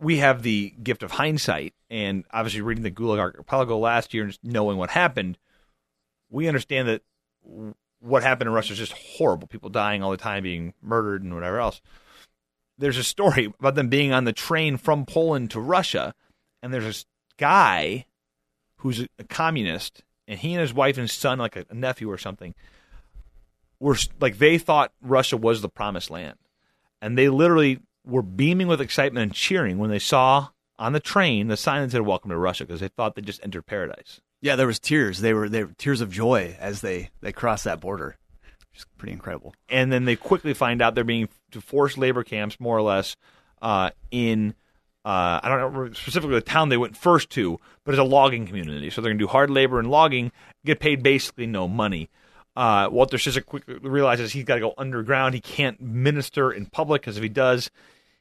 we 0.00 0.18
have 0.18 0.42
the 0.42 0.74
gift 0.82 1.02
of 1.02 1.12
hindsight, 1.12 1.74
and 1.90 2.24
obviously 2.30 2.60
reading 2.60 2.84
the 2.84 2.90
Gulag 2.90 3.18
Archipelago 3.18 3.78
last 3.78 4.14
year 4.14 4.24
and 4.24 4.32
just 4.32 4.44
knowing 4.44 4.78
what 4.78 4.90
happened, 4.90 5.38
we 6.30 6.46
understand 6.46 6.88
that 6.88 7.02
what 8.00 8.22
happened 8.22 8.48
in 8.48 8.54
Russia 8.54 8.72
is 8.72 8.78
just 8.78 8.92
horrible. 8.92 9.48
People 9.48 9.70
dying 9.70 10.02
all 10.02 10.10
the 10.10 10.16
time, 10.16 10.42
being 10.42 10.74
murdered, 10.82 11.22
and 11.22 11.34
whatever 11.34 11.58
else. 11.58 11.80
There's 12.76 12.98
a 12.98 13.04
story 13.04 13.52
about 13.58 13.74
them 13.74 13.88
being 13.88 14.12
on 14.12 14.24
the 14.24 14.32
train 14.32 14.76
from 14.76 15.04
Poland 15.04 15.50
to 15.52 15.60
Russia, 15.60 16.14
and 16.62 16.72
there's 16.72 16.84
this 16.84 17.06
guy 17.38 18.06
who's 18.76 19.00
a, 19.00 19.08
a 19.18 19.24
communist, 19.24 20.04
and 20.28 20.38
he 20.38 20.52
and 20.52 20.60
his 20.60 20.74
wife 20.74 20.98
and 20.98 21.10
son, 21.10 21.38
like 21.38 21.56
a, 21.56 21.64
a 21.70 21.74
nephew 21.74 22.10
or 22.10 22.18
something, 22.18 22.54
were 23.80 23.96
like 24.20 24.38
they 24.38 24.58
thought 24.58 24.92
Russia 25.00 25.36
was 25.36 25.62
the 25.62 25.68
promised 25.68 26.10
land, 26.10 26.38
and 27.02 27.18
they 27.18 27.28
literally 27.28 27.80
were 28.04 28.22
beaming 28.22 28.68
with 28.68 28.80
excitement 28.80 29.22
and 29.24 29.34
cheering 29.34 29.78
when 29.78 29.90
they 29.90 29.98
saw 29.98 30.48
on 30.78 30.92
the 30.92 31.00
train 31.00 31.48
the 31.48 31.56
sign 31.56 31.82
that 31.82 31.90
said 31.90 32.02
"Welcome 32.02 32.30
to 32.30 32.36
Russia" 32.36 32.64
because 32.64 32.80
they 32.80 32.88
thought 32.88 33.14
they 33.16 33.22
just 33.22 33.42
entered 33.42 33.66
paradise. 33.66 34.20
Yeah, 34.40 34.54
there 34.54 34.66
was 34.68 34.78
tears. 34.78 35.20
They 35.20 35.34
were 35.34 35.48
they 35.48 35.64
were 35.64 35.72
tears 35.78 36.00
of 36.00 36.12
joy 36.12 36.56
as 36.60 36.80
they 36.80 37.10
they 37.20 37.32
crossed 37.32 37.64
that 37.64 37.80
border. 37.80 38.16
Which 38.70 38.80
is 38.80 38.86
pretty 38.98 39.12
incredible. 39.12 39.54
and 39.68 39.90
then 39.90 40.04
they 40.04 40.14
quickly 40.14 40.54
find 40.54 40.82
out 40.82 40.94
they're 40.94 41.02
being 41.02 41.28
to 41.52 41.60
forced 41.60 41.98
labor 41.98 42.22
camps, 42.22 42.60
more 42.60 42.76
or 42.76 42.82
less, 42.82 43.16
uh, 43.62 43.90
in 44.10 44.54
uh, 45.08 45.40
I 45.42 45.48
don't 45.48 45.72
know 45.72 45.92
specifically 45.94 46.34
the 46.34 46.42
town 46.42 46.68
they 46.68 46.76
went 46.76 46.94
first 46.94 47.30
to, 47.30 47.58
but 47.84 47.94
it's 47.94 47.98
a 47.98 48.04
logging 48.04 48.46
community. 48.46 48.90
So 48.90 49.00
they're 49.00 49.08
going 49.08 49.18
to 49.18 49.24
do 49.24 49.28
hard 49.28 49.48
labor 49.48 49.78
and 49.78 49.90
logging, 49.90 50.32
get 50.66 50.80
paid 50.80 51.02
basically 51.02 51.46
no 51.46 51.66
money. 51.66 52.10
Uh, 52.54 52.90
Walter 52.92 53.16
Ciszek 53.16 53.46
quickly 53.46 53.76
realizes 53.76 54.32
he's 54.32 54.44
got 54.44 54.56
to 54.56 54.60
go 54.60 54.74
underground. 54.76 55.34
He 55.34 55.40
can't 55.40 55.80
minister 55.80 56.52
in 56.52 56.66
public 56.66 57.00
because 57.00 57.16
if 57.16 57.22
he 57.22 57.30
does, 57.30 57.70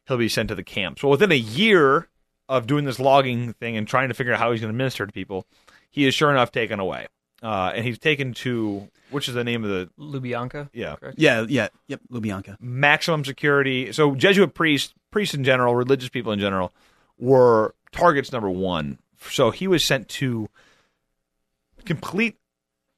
he'll 0.08 0.15
be 0.15 0.29
sent 0.29 0.48
to 0.48 0.56
the 0.56 0.63
camps. 0.63 1.03
Well, 1.03 1.12
within 1.12 1.34
a 1.34 1.36
year 1.36 2.08
of 2.48 2.67
doing 2.67 2.86
this 2.86 3.01
logging 3.01 3.51
thing 3.51 3.75
and 3.75 3.86
trying 3.86 4.08
to 4.08 4.13
figure 4.13 4.32
out 4.32 4.39
how 4.39 4.53
he's 4.53 4.62
going 4.62 4.72
to 4.72 4.77
minister 4.77 5.06
to 5.06 5.12
people, 5.12 5.46
he 5.91 6.08
is 6.08 6.13
sure 6.13 6.32
enough 6.32 6.53
taken 6.53 6.79
away. 6.79 7.08
Uh, 7.44 7.72
and 7.75 7.86
he's 7.86 8.00
taken 8.00 8.34
to 8.34 8.88
which 9.10 9.27
is 9.29 9.36
the 9.36 9.44
name 9.44 9.63
of 9.63 9.70
the 9.70 9.89
Lubyanka. 9.98 10.70
yeah 10.74 10.96
Correct? 10.96 11.17
Yeah, 11.17 11.46
yeah, 11.48 11.70
yep, 11.88 12.01
Lubyanka. 12.12 12.58
maximum 12.60 13.24
security. 13.24 13.91
So 13.94 14.15
Jesuit 14.15 14.53
priests, 14.53 14.94
priests 15.12 15.34
in 15.34 15.44
general, 15.44 15.75
religious 15.75 16.10
people 16.10 16.32
in 16.32 16.39
general, 16.39 16.74
were 17.17 17.74
targets 17.91 18.32
number 18.32 18.50
one. 18.50 19.00
So 19.29 19.51
he 19.51 19.67
was 19.67 19.84
sent 19.84 20.10
to 20.10 20.50
complete 21.86 22.36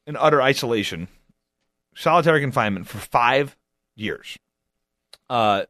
and 0.08 0.18
utter 0.18 0.42
isolation, 0.42 1.08
solitary 1.96 2.42
confinement 2.42 2.88
for 2.88 2.98
five 2.98 3.56
years. 3.96 4.38
Uh, 5.30 5.64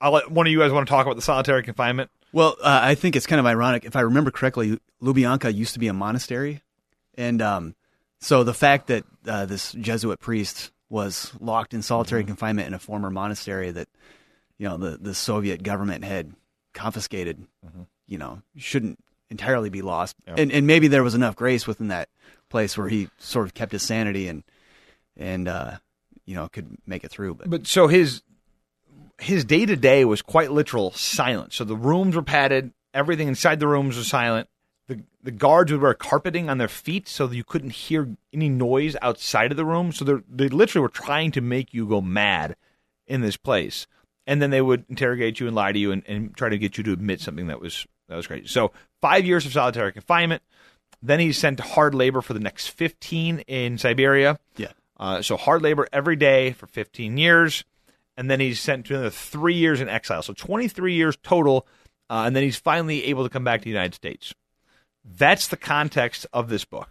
I'll 0.00 0.12
let 0.12 0.30
one 0.30 0.46
of 0.46 0.52
you 0.52 0.58
guys 0.58 0.72
want 0.72 0.86
to 0.86 0.90
talk 0.90 1.06
about 1.06 1.16
the 1.16 1.22
solitary 1.22 1.62
confinement. 1.62 2.10
Well, 2.32 2.56
uh, 2.60 2.80
I 2.82 2.96
think 2.96 3.14
it's 3.14 3.26
kind 3.26 3.38
of 3.38 3.46
ironic. 3.46 3.84
If 3.84 3.94
I 3.94 4.00
remember 4.00 4.32
correctly, 4.32 4.80
Lubyanka 5.00 5.54
used 5.54 5.74
to 5.74 5.78
be 5.78 5.86
a 5.86 5.92
monastery, 5.92 6.62
and 7.16 7.40
um, 7.40 7.76
so 8.24 8.42
the 8.42 8.54
fact 8.54 8.86
that 8.86 9.04
uh, 9.26 9.44
this 9.46 9.72
Jesuit 9.72 10.18
priest 10.18 10.70
was 10.88 11.32
locked 11.40 11.74
in 11.74 11.82
solitary 11.82 12.24
confinement 12.24 12.66
in 12.66 12.74
a 12.74 12.78
former 12.78 13.10
monastery 13.10 13.70
that 13.70 13.88
you 14.58 14.68
know 14.68 14.76
the 14.76 14.96
the 14.96 15.14
Soviet 15.14 15.62
government 15.62 16.04
had 16.04 16.32
confiscated, 16.72 17.46
you 18.06 18.18
know, 18.18 18.40
shouldn't 18.56 18.98
entirely 19.30 19.68
be 19.68 19.82
lost. 19.82 20.16
And 20.26 20.52
and 20.52 20.66
maybe 20.66 20.88
there 20.88 21.02
was 21.02 21.14
enough 21.14 21.36
grace 21.36 21.66
within 21.66 21.88
that 21.88 22.08
place 22.48 22.78
where 22.78 22.88
he 22.88 23.08
sort 23.18 23.46
of 23.46 23.54
kept 23.54 23.72
his 23.72 23.82
sanity 23.82 24.28
and 24.28 24.42
and 25.16 25.46
uh, 25.46 25.76
you 26.24 26.34
know 26.34 26.48
could 26.48 26.78
make 26.86 27.04
it 27.04 27.10
through. 27.10 27.34
But 27.34 27.50
But 27.50 27.66
so 27.66 27.88
his 27.88 28.22
his 29.20 29.44
day 29.44 29.66
to 29.66 29.76
day 29.76 30.04
was 30.04 30.22
quite 30.22 30.50
literal 30.50 30.92
silence. 30.92 31.56
So 31.56 31.64
the 31.64 31.76
rooms 31.76 32.16
were 32.16 32.22
padded, 32.22 32.72
everything 32.92 33.28
inside 33.28 33.60
the 33.60 33.68
rooms 33.68 33.96
was 33.96 34.08
silent. 34.08 34.48
The 34.86 35.02
the 35.22 35.30
guards 35.30 35.72
would 35.72 35.80
wear 35.80 35.94
carpeting 35.94 36.50
on 36.50 36.58
their 36.58 36.68
feet 36.68 37.08
so 37.08 37.26
that 37.26 37.36
you 37.36 37.44
couldn't 37.44 37.70
hear 37.70 38.16
any 38.32 38.48
noise 38.48 38.96
outside 39.00 39.50
of 39.50 39.56
the 39.56 39.64
room. 39.64 39.92
So 39.92 40.04
they 40.04 40.14
they 40.28 40.48
literally 40.48 40.82
were 40.82 40.88
trying 40.88 41.30
to 41.32 41.40
make 41.40 41.72
you 41.72 41.86
go 41.86 42.00
mad 42.00 42.56
in 43.06 43.20
this 43.22 43.36
place. 43.36 43.86
And 44.26 44.40
then 44.40 44.50
they 44.50 44.62
would 44.62 44.84
interrogate 44.88 45.38
you 45.40 45.46
and 45.46 45.54
lie 45.54 45.72
to 45.72 45.78
you 45.78 45.92
and, 45.92 46.02
and 46.06 46.34
try 46.36 46.48
to 46.48 46.56
get 46.58 46.78
you 46.78 46.84
to 46.84 46.92
admit 46.92 47.20
something 47.20 47.46
that 47.48 47.60
was 47.60 47.86
that 48.08 48.16
was 48.16 48.26
crazy. 48.26 48.46
So 48.46 48.72
five 49.00 49.24
years 49.24 49.46
of 49.46 49.52
solitary 49.52 49.92
confinement. 49.92 50.42
Then 51.02 51.20
he's 51.20 51.36
sent 51.36 51.58
to 51.58 51.62
hard 51.62 51.94
labor 51.94 52.22
for 52.22 52.32
the 52.32 52.40
next 52.40 52.68
fifteen 52.68 53.40
in 53.40 53.76
Siberia. 53.76 54.38
yeah, 54.56 54.72
Uh, 54.98 55.20
so 55.20 55.36
hard 55.36 55.60
labor 55.60 55.86
every 55.92 56.16
day 56.16 56.52
for 56.52 56.66
15 56.66 57.18
years, 57.18 57.64
and 58.16 58.30
then 58.30 58.40
he's 58.40 58.58
sent 58.60 58.86
to 58.86 58.94
another 58.94 59.10
three 59.10 59.54
years 59.54 59.82
in 59.82 59.88
exile. 59.88 60.22
So 60.22 60.32
23 60.32 60.94
years 60.94 61.18
total, 61.22 61.66
uh, 62.08 62.22
and 62.26 62.34
then 62.34 62.42
he's 62.42 62.56
finally 62.56 63.04
able 63.04 63.22
to 63.24 63.28
come 63.28 63.44
back 63.44 63.60
to 63.60 63.64
the 63.64 63.70
United 63.70 63.94
States. 63.94 64.32
That's 65.04 65.48
the 65.48 65.56
context 65.56 66.26
of 66.32 66.48
this 66.48 66.64
book. 66.64 66.88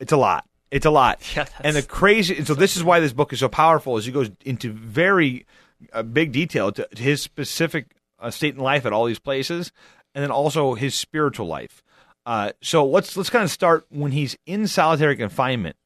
It's 0.00 0.12
a 0.12 0.16
lot. 0.16 0.46
It's 0.70 0.86
a 0.86 0.90
lot. 0.90 1.20
Yeah, 1.36 1.46
and 1.60 1.76
the 1.76 1.82
crazy. 1.82 2.36
And 2.36 2.46
so 2.46 2.54
this 2.54 2.76
is 2.76 2.84
why 2.84 3.00
this 3.00 3.12
book 3.12 3.32
is 3.32 3.40
so 3.40 3.48
powerful. 3.48 3.96
Is 3.96 4.04
he 4.04 4.12
goes 4.12 4.30
into 4.44 4.72
very 4.72 5.46
uh, 5.92 6.02
big 6.02 6.32
detail 6.32 6.72
to, 6.72 6.86
to 6.86 7.02
his 7.02 7.22
specific 7.22 7.94
uh, 8.18 8.30
state 8.30 8.54
in 8.54 8.60
life 8.60 8.84
at 8.86 8.92
all 8.92 9.04
these 9.04 9.18
places, 9.18 9.72
and 10.14 10.22
then 10.22 10.30
also 10.30 10.74
his 10.74 10.94
spiritual 10.94 11.46
life. 11.46 11.82
Uh, 12.26 12.52
so 12.60 12.84
let's 12.84 13.16
let's 13.16 13.30
kind 13.30 13.44
of 13.44 13.50
start 13.50 13.86
when 13.90 14.12
he's 14.12 14.36
in 14.46 14.66
solitary 14.66 15.16
confinement 15.16 15.76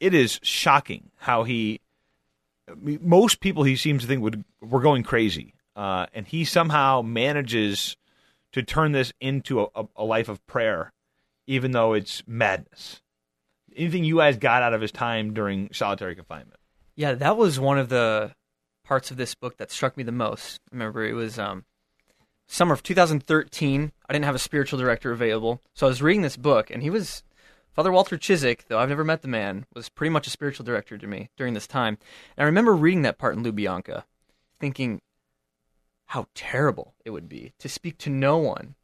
it 0.00 0.14
is 0.14 0.38
shocking 0.42 1.10
how 1.16 1.44
he 1.44 1.80
most 2.84 3.40
people 3.40 3.64
he 3.64 3.76
seems 3.76 4.02
to 4.02 4.08
think 4.08 4.22
would 4.22 4.44
were 4.60 4.80
going 4.80 5.02
crazy 5.02 5.54
uh, 5.76 6.06
and 6.12 6.26
he 6.26 6.44
somehow 6.44 7.02
manages 7.02 7.96
to 8.52 8.62
turn 8.62 8.92
this 8.92 9.12
into 9.20 9.60
a, 9.74 9.84
a, 9.96 10.04
life 10.04 10.28
of 10.28 10.44
prayer 10.46 10.92
even 11.46 11.72
though 11.72 11.92
it's 11.92 12.22
madness 12.26 13.00
anything 13.76 14.04
you 14.04 14.16
guys 14.16 14.36
got 14.36 14.62
out 14.62 14.74
of 14.74 14.80
his 14.80 14.92
time 14.92 15.34
during 15.34 15.68
solitary 15.72 16.14
confinement 16.14 16.58
Yeah, 16.96 17.14
that 17.14 17.36
was 17.36 17.60
one 17.60 17.78
of 17.78 17.88
the 17.88 18.32
parts 18.88 19.10
of 19.10 19.18
this 19.18 19.34
book 19.34 19.58
that 19.58 19.70
struck 19.70 19.96
me 19.96 20.02
the 20.02 20.10
most. 20.10 20.58
Remember, 20.72 21.04
it 21.04 21.12
was 21.12 21.38
um, 21.38 21.64
summer 22.46 22.72
of 22.72 22.82
2013. 22.82 23.92
I 24.08 24.12
didn't 24.12 24.24
have 24.24 24.34
a 24.34 24.38
spiritual 24.38 24.80
director 24.80 25.12
available, 25.12 25.60
so 25.74 25.86
I 25.86 25.90
was 25.90 26.02
reading 26.02 26.22
this 26.22 26.38
book, 26.38 26.70
and 26.70 26.82
he 26.82 26.88
was 26.90 27.22
Father 27.74 27.92
Walter 27.92 28.16
Ciszek, 28.16 28.64
though 28.66 28.78
I've 28.78 28.88
never 28.88 29.04
met 29.04 29.22
the 29.22 29.28
man, 29.28 29.66
was 29.74 29.90
pretty 29.90 30.10
much 30.10 30.26
a 30.26 30.30
spiritual 30.30 30.64
director 30.64 30.96
to 30.96 31.06
me 31.06 31.28
during 31.36 31.54
this 31.54 31.66
time. 31.66 31.98
And 32.36 32.42
I 32.42 32.46
remember 32.46 32.74
reading 32.74 33.02
that 33.02 33.18
part 33.18 33.36
in 33.36 33.44
Lubyanka, 33.44 34.04
thinking 34.58 35.00
how 36.08 36.26
terrible 36.34 36.94
it 37.04 37.10
would 37.10 37.28
be 37.28 37.52
to 37.58 37.68
speak 37.68 37.98
to 37.98 38.08
no 38.10 38.38
one 38.38 38.74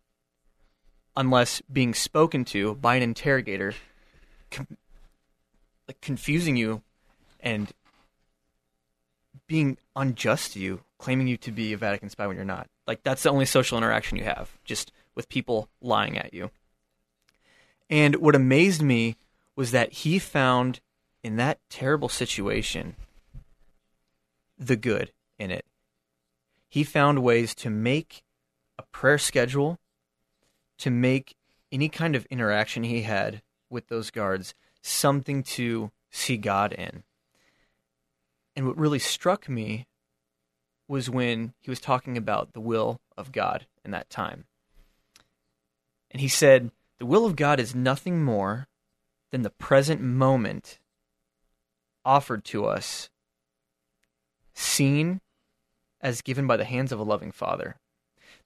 unless 1.17 1.63
being 1.73 1.95
spoken 1.95 2.45
to 2.45 2.75
by 2.75 2.97
an 2.97 3.03
interrogator, 3.03 3.73
com- 4.51 4.77
like 5.89 6.01
confusing 6.03 6.57
you 6.57 6.83
and 7.41 7.73
being 9.47 9.79
unjust 9.97 10.53
to 10.53 10.59
you, 10.59 10.81
claiming 10.99 11.27
you 11.27 11.39
to 11.39 11.51
be 11.51 11.73
a 11.73 11.79
Vatican 11.79 12.11
spy 12.11 12.27
when 12.27 12.37
you're 12.37 12.45
not. 12.45 12.69
Like 12.87 13.03
that's 13.03 13.23
the 13.23 13.31
only 13.31 13.47
social 13.47 13.79
interaction 13.79 14.19
you 14.19 14.25
have, 14.25 14.59
just 14.65 14.93
with 15.15 15.29
people 15.31 15.69
lying 15.81 16.19
at 16.19 16.35
you. 16.35 16.51
And 17.89 18.17
what 18.17 18.35
amazed 18.35 18.83
me 18.83 19.17
was 19.57 19.71
that 19.71 19.93
he 19.93 20.19
found 20.19 20.81
in 21.23 21.37
that 21.37 21.59
terrible 21.71 22.11
situation 22.11 22.97
the 24.59 24.77
good 24.77 25.11
in 25.39 25.51
it. 25.51 25.65
He 26.75 26.83
found 26.83 27.23
ways 27.23 27.55
to 27.55 27.71
make 27.71 28.25
a 28.81 28.83
prayer 28.91 29.17
schedule, 29.17 29.79
to 30.79 30.91
make 30.91 31.37
any 31.71 31.89
kind 31.89 32.17
of 32.17 32.27
interaction 32.31 32.83
he 32.83 33.03
had 33.03 33.43
with 33.71 33.87
those 33.87 34.11
guards 34.11 34.57
something 34.83 35.45
to 35.45 35.93
see 36.11 36.37
God 36.37 36.73
in. 36.73 37.05
And 38.57 38.67
what 38.67 38.77
really 38.77 38.99
struck 38.99 39.49
me 39.49 39.87
was 40.89 41.09
when 41.09 41.55
he 41.61 41.71
was 41.71 41.79
talking 41.79 42.17
about 42.17 42.55
the 42.55 42.61
will 42.61 43.01
of 43.17 43.31
God 43.31 43.69
in 43.85 43.93
that 43.93 44.11
time. 44.11 44.47
And 46.11 46.21
he 46.21 46.27
said, 46.27 46.73
The 46.99 47.07
will 47.07 47.25
of 47.25 47.37
God 47.37 47.61
is 47.61 47.73
nothing 47.73 48.25
more 48.25 48.67
than 49.31 49.43
the 49.43 49.51
present 49.51 50.01
moment 50.01 50.81
offered 52.05 52.45
to 52.47 52.67
us, 52.67 53.11
seen 54.55 55.21
as 56.05 56.21
given 56.21 56.47
by 56.47 56.59
the 56.59 56.65
hands 56.65 56.93
of 56.93 57.01
a 57.01 57.05
loving 57.05 57.33
Father. 57.33 57.77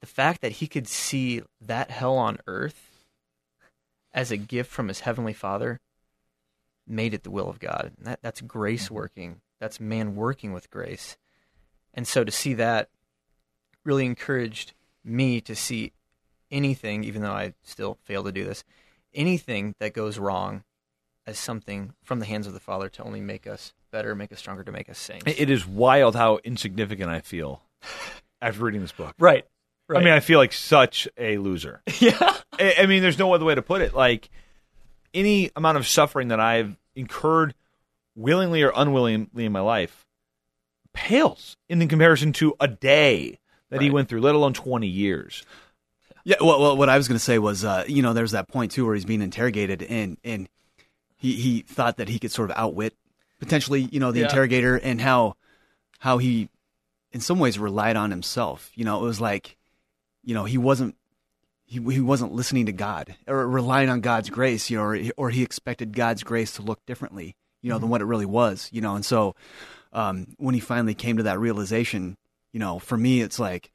The 0.00 0.06
fact 0.06 0.40
that 0.42 0.52
he 0.52 0.68
could 0.68 0.86
see 0.86 1.42
that 1.60 1.90
hell 1.90 2.16
on 2.16 2.38
earth 2.46 3.08
as 4.14 4.30
a 4.30 4.36
gift 4.36 4.70
from 4.70 4.86
his 4.86 5.00
heavenly 5.00 5.32
Father 5.32 5.80
made 6.86 7.12
it 7.12 7.24
the 7.24 7.32
will 7.32 7.50
of 7.50 7.58
God. 7.58 7.92
And 7.98 8.06
that, 8.06 8.20
that's 8.22 8.40
grace 8.40 8.86
mm-hmm. 8.86 8.94
working. 8.94 9.40
That's 9.58 9.80
man 9.80 10.14
working 10.14 10.52
with 10.52 10.70
grace. 10.70 11.16
And 11.92 12.06
so 12.06 12.22
to 12.22 12.30
see 12.30 12.54
that 12.54 12.88
really 13.84 14.06
encouraged 14.06 14.72
me 15.04 15.40
to 15.40 15.56
see 15.56 15.92
anything, 16.52 17.02
even 17.02 17.22
though 17.22 17.32
I 17.32 17.54
still 17.64 17.98
fail 18.04 18.22
to 18.22 18.32
do 18.32 18.44
this, 18.44 18.62
anything 19.12 19.74
that 19.80 19.94
goes 19.94 20.18
wrong 20.18 20.62
as 21.28 21.38
something 21.38 21.92
from 22.02 22.20
the 22.20 22.24
hands 22.26 22.46
of 22.46 22.54
the 22.54 22.60
Father 22.60 22.88
to 22.88 23.02
only 23.02 23.20
make 23.20 23.46
us 23.46 23.74
better, 23.90 24.14
make 24.14 24.32
us 24.32 24.38
stronger, 24.38 24.64
to 24.64 24.72
make 24.72 24.88
us 24.88 24.98
saints. 24.98 25.26
It- 25.26 25.38
it 25.38 25.50
is 25.50 25.66
wild 25.66 26.16
how 26.16 26.38
insignificant 26.42 27.10
i 27.10 27.20
feel 27.20 27.62
after 28.40 28.64
reading 28.64 28.80
this 28.80 28.92
book 28.92 29.14
right. 29.18 29.44
I 29.90 30.00
mean, 30.00 30.12
I 30.12 30.20
feel 30.20 30.38
like 30.38 30.52
such 30.52 31.08
a 31.16 31.38
loser. 31.38 31.80
yeah. 31.98 32.36
I, 32.58 32.74
I 32.80 32.86
mean, 32.86 33.00
there's 33.00 33.18
no 33.18 33.32
other 33.32 33.46
way 33.46 33.54
to 33.54 33.62
put 33.62 33.80
it. 33.80 33.94
Like 33.94 34.28
any 35.14 35.50
amount 35.56 35.78
of 35.78 35.86
suffering 35.86 36.28
that 36.28 36.40
I've 36.40 36.76
incurred, 36.94 37.54
willingly 38.14 38.62
or 38.62 38.70
unwillingly 38.76 39.46
in 39.46 39.52
my 39.52 39.60
life, 39.60 40.04
pales 40.92 41.56
in 41.70 41.88
comparison 41.88 42.34
to 42.34 42.54
a 42.60 42.68
day 42.68 43.38
that 43.70 43.80
he 43.80 43.88
went 43.88 44.10
through, 44.10 44.20
let 44.20 44.34
alone 44.34 44.52
20 44.52 44.86
years. 44.86 45.42
Yeah, 46.24 46.36
well, 46.42 46.60
well 46.60 46.76
what 46.76 46.90
I 46.90 46.98
was 46.98 47.08
going 47.08 47.16
to 47.18 47.24
say 47.24 47.38
was, 47.38 47.64
uh, 47.64 47.84
you 47.88 48.02
know, 48.02 48.12
there's 48.12 48.32
that 48.32 48.48
point 48.48 48.72
too 48.72 48.84
where 48.84 48.94
he's 48.94 49.06
being 49.06 49.22
interrogated, 49.22 49.82
and 49.82 50.18
and 50.22 50.50
he 51.18 51.34
he 51.34 51.60
thought 51.60 51.98
that 51.98 52.08
he 52.08 52.18
could 52.18 52.30
sort 52.32 52.50
of 52.50 52.56
outwit 52.56 52.96
potentially, 53.38 53.88
you 53.92 54.00
know, 54.00 54.10
the 54.12 54.20
Yeah. 54.20 54.26
interrogator, 54.28 54.76
and 54.76 55.00
how 55.00 55.34
how 55.98 56.18
he, 56.18 56.48
in 57.12 57.20
some 57.20 57.38
ways, 57.38 57.58
relied 57.58 57.96
on 57.96 58.10
himself. 58.10 58.70
You 58.74 58.84
know, 58.84 58.98
it 59.02 59.04
was 59.04 59.20
like, 59.20 59.56
you 60.24 60.32
know, 60.32 60.44
he 60.44 60.56
wasn't 60.56 60.94
he 61.66 61.80
he 61.92 62.00
wasn't 62.00 62.32
listening 62.32 62.66
to 62.66 62.72
God 62.72 63.14
or 63.26 63.46
relying 63.46 63.90
on 63.90 64.00
God's 64.00 64.30
grace, 64.30 64.70
you 64.70 64.78
know, 64.78 64.84
or 64.84 64.94
he- 64.94 65.12
or 65.16 65.30
he 65.30 65.42
expected 65.42 65.92
God's 65.92 66.22
grace 66.22 66.52
to 66.54 66.62
look 66.62 66.84
differently, 66.86 67.36
you 67.60 67.68
know, 67.70 67.78
than 67.78 67.90
what 67.90 68.00
it 68.00 68.06
really 68.06 68.26
was, 68.26 68.70
you 68.72 68.80
know, 68.80 68.94
and 68.94 69.04
so 69.04 69.34
um, 69.92 70.28
when 70.38 70.54
he 70.54 70.60
finally 70.60 70.94
came 70.94 71.16
to 71.16 71.22
that 71.24 71.38
realization, 71.38 72.16
you 72.52 72.60
know, 72.60 72.78
for 72.78 72.96
me, 72.96 73.20
it's 73.20 73.38
like. 73.38 73.70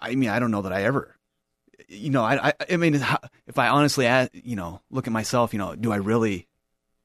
I 0.00 0.14
mean, 0.14 0.28
I 0.28 0.38
don't 0.38 0.52
know 0.52 0.62
that 0.62 0.72
I 0.72 0.84
ever, 0.84 1.16
you 1.88 2.10
know, 2.10 2.22
I, 2.22 2.48
I, 2.48 2.52
I 2.70 2.76
mean, 2.76 2.94
if 3.46 3.58
I 3.58 3.68
honestly, 3.68 4.06
a- 4.06 4.30
you 4.32 4.56
know, 4.56 4.80
look 4.90 5.06
at 5.06 5.12
myself, 5.12 5.52
you 5.52 5.58
know, 5.58 5.74
do 5.74 5.90
I 5.92 5.96
really, 5.96 6.46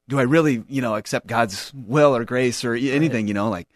do 0.07 0.19
I 0.19 0.23
really, 0.23 0.63
you 0.67 0.81
know, 0.81 0.95
accept 0.95 1.27
God's 1.27 1.71
will 1.73 2.15
or 2.15 2.23
grace 2.25 2.63
or 2.65 2.73
anything, 2.75 3.27
you 3.27 3.33
know, 3.33 3.49
like 3.49 3.67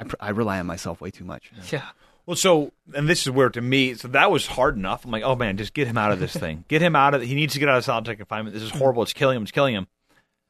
I, 0.00 0.06
I 0.20 0.30
rely 0.30 0.58
on 0.58 0.66
myself 0.66 1.00
way 1.00 1.10
too 1.10 1.24
much. 1.24 1.50
Yeah. 1.70 1.84
Well, 2.26 2.36
so 2.36 2.72
and 2.94 3.06
this 3.06 3.26
is 3.26 3.30
where 3.30 3.50
to 3.50 3.60
me, 3.60 3.92
so 3.94 4.08
that 4.08 4.30
was 4.30 4.46
hard 4.46 4.76
enough. 4.76 5.04
I'm 5.04 5.10
like, 5.10 5.22
oh 5.24 5.36
man, 5.36 5.58
just 5.58 5.74
get 5.74 5.86
him 5.86 5.98
out 5.98 6.10
of 6.10 6.18
this 6.20 6.34
thing. 6.34 6.64
Get 6.68 6.80
him 6.80 6.96
out 6.96 7.12
of. 7.12 7.20
He 7.20 7.34
needs 7.34 7.52
to 7.52 7.58
get 7.60 7.68
out 7.68 7.76
of 7.76 7.84
solitary 7.84 8.16
confinement. 8.16 8.54
This 8.54 8.62
is 8.62 8.70
horrible. 8.70 9.02
It's 9.02 9.12
killing 9.12 9.36
him. 9.36 9.42
It's 9.42 9.52
killing 9.52 9.74
him. 9.74 9.86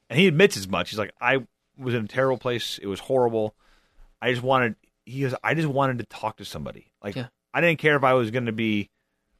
And 0.08 0.16
he 0.16 0.28
admits 0.28 0.56
as 0.56 0.68
much. 0.68 0.90
He's 0.90 1.00
like, 1.00 1.12
I 1.20 1.38
was 1.76 1.94
in 1.94 2.04
a 2.04 2.08
terrible 2.08 2.38
place. 2.38 2.78
It 2.80 2.86
was 2.86 3.00
horrible. 3.00 3.56
I 4.22 4.30
just 4.30 4.44
wanted. 4.44 4.76
He 5.04 5.22
goes, 5.22 5.34
I 5.42 5.54
just 5.54 5.66
wanted 5.66 5.98
to 5.98 6.04
talk 6.04 6.36
to 6.36 6.44
somebody. 6.44 6.92
Like 7.02 7.16
Yeah. 7.16 7.26
I 7.52 7.60
didn't 7.60 7.80
care 7.80 7.96
if 7.96 8.04
I 8.04 8.12
was 8.14 8.30
going 8.30 8.46
to 8.46 8.52
be 8.52 8.88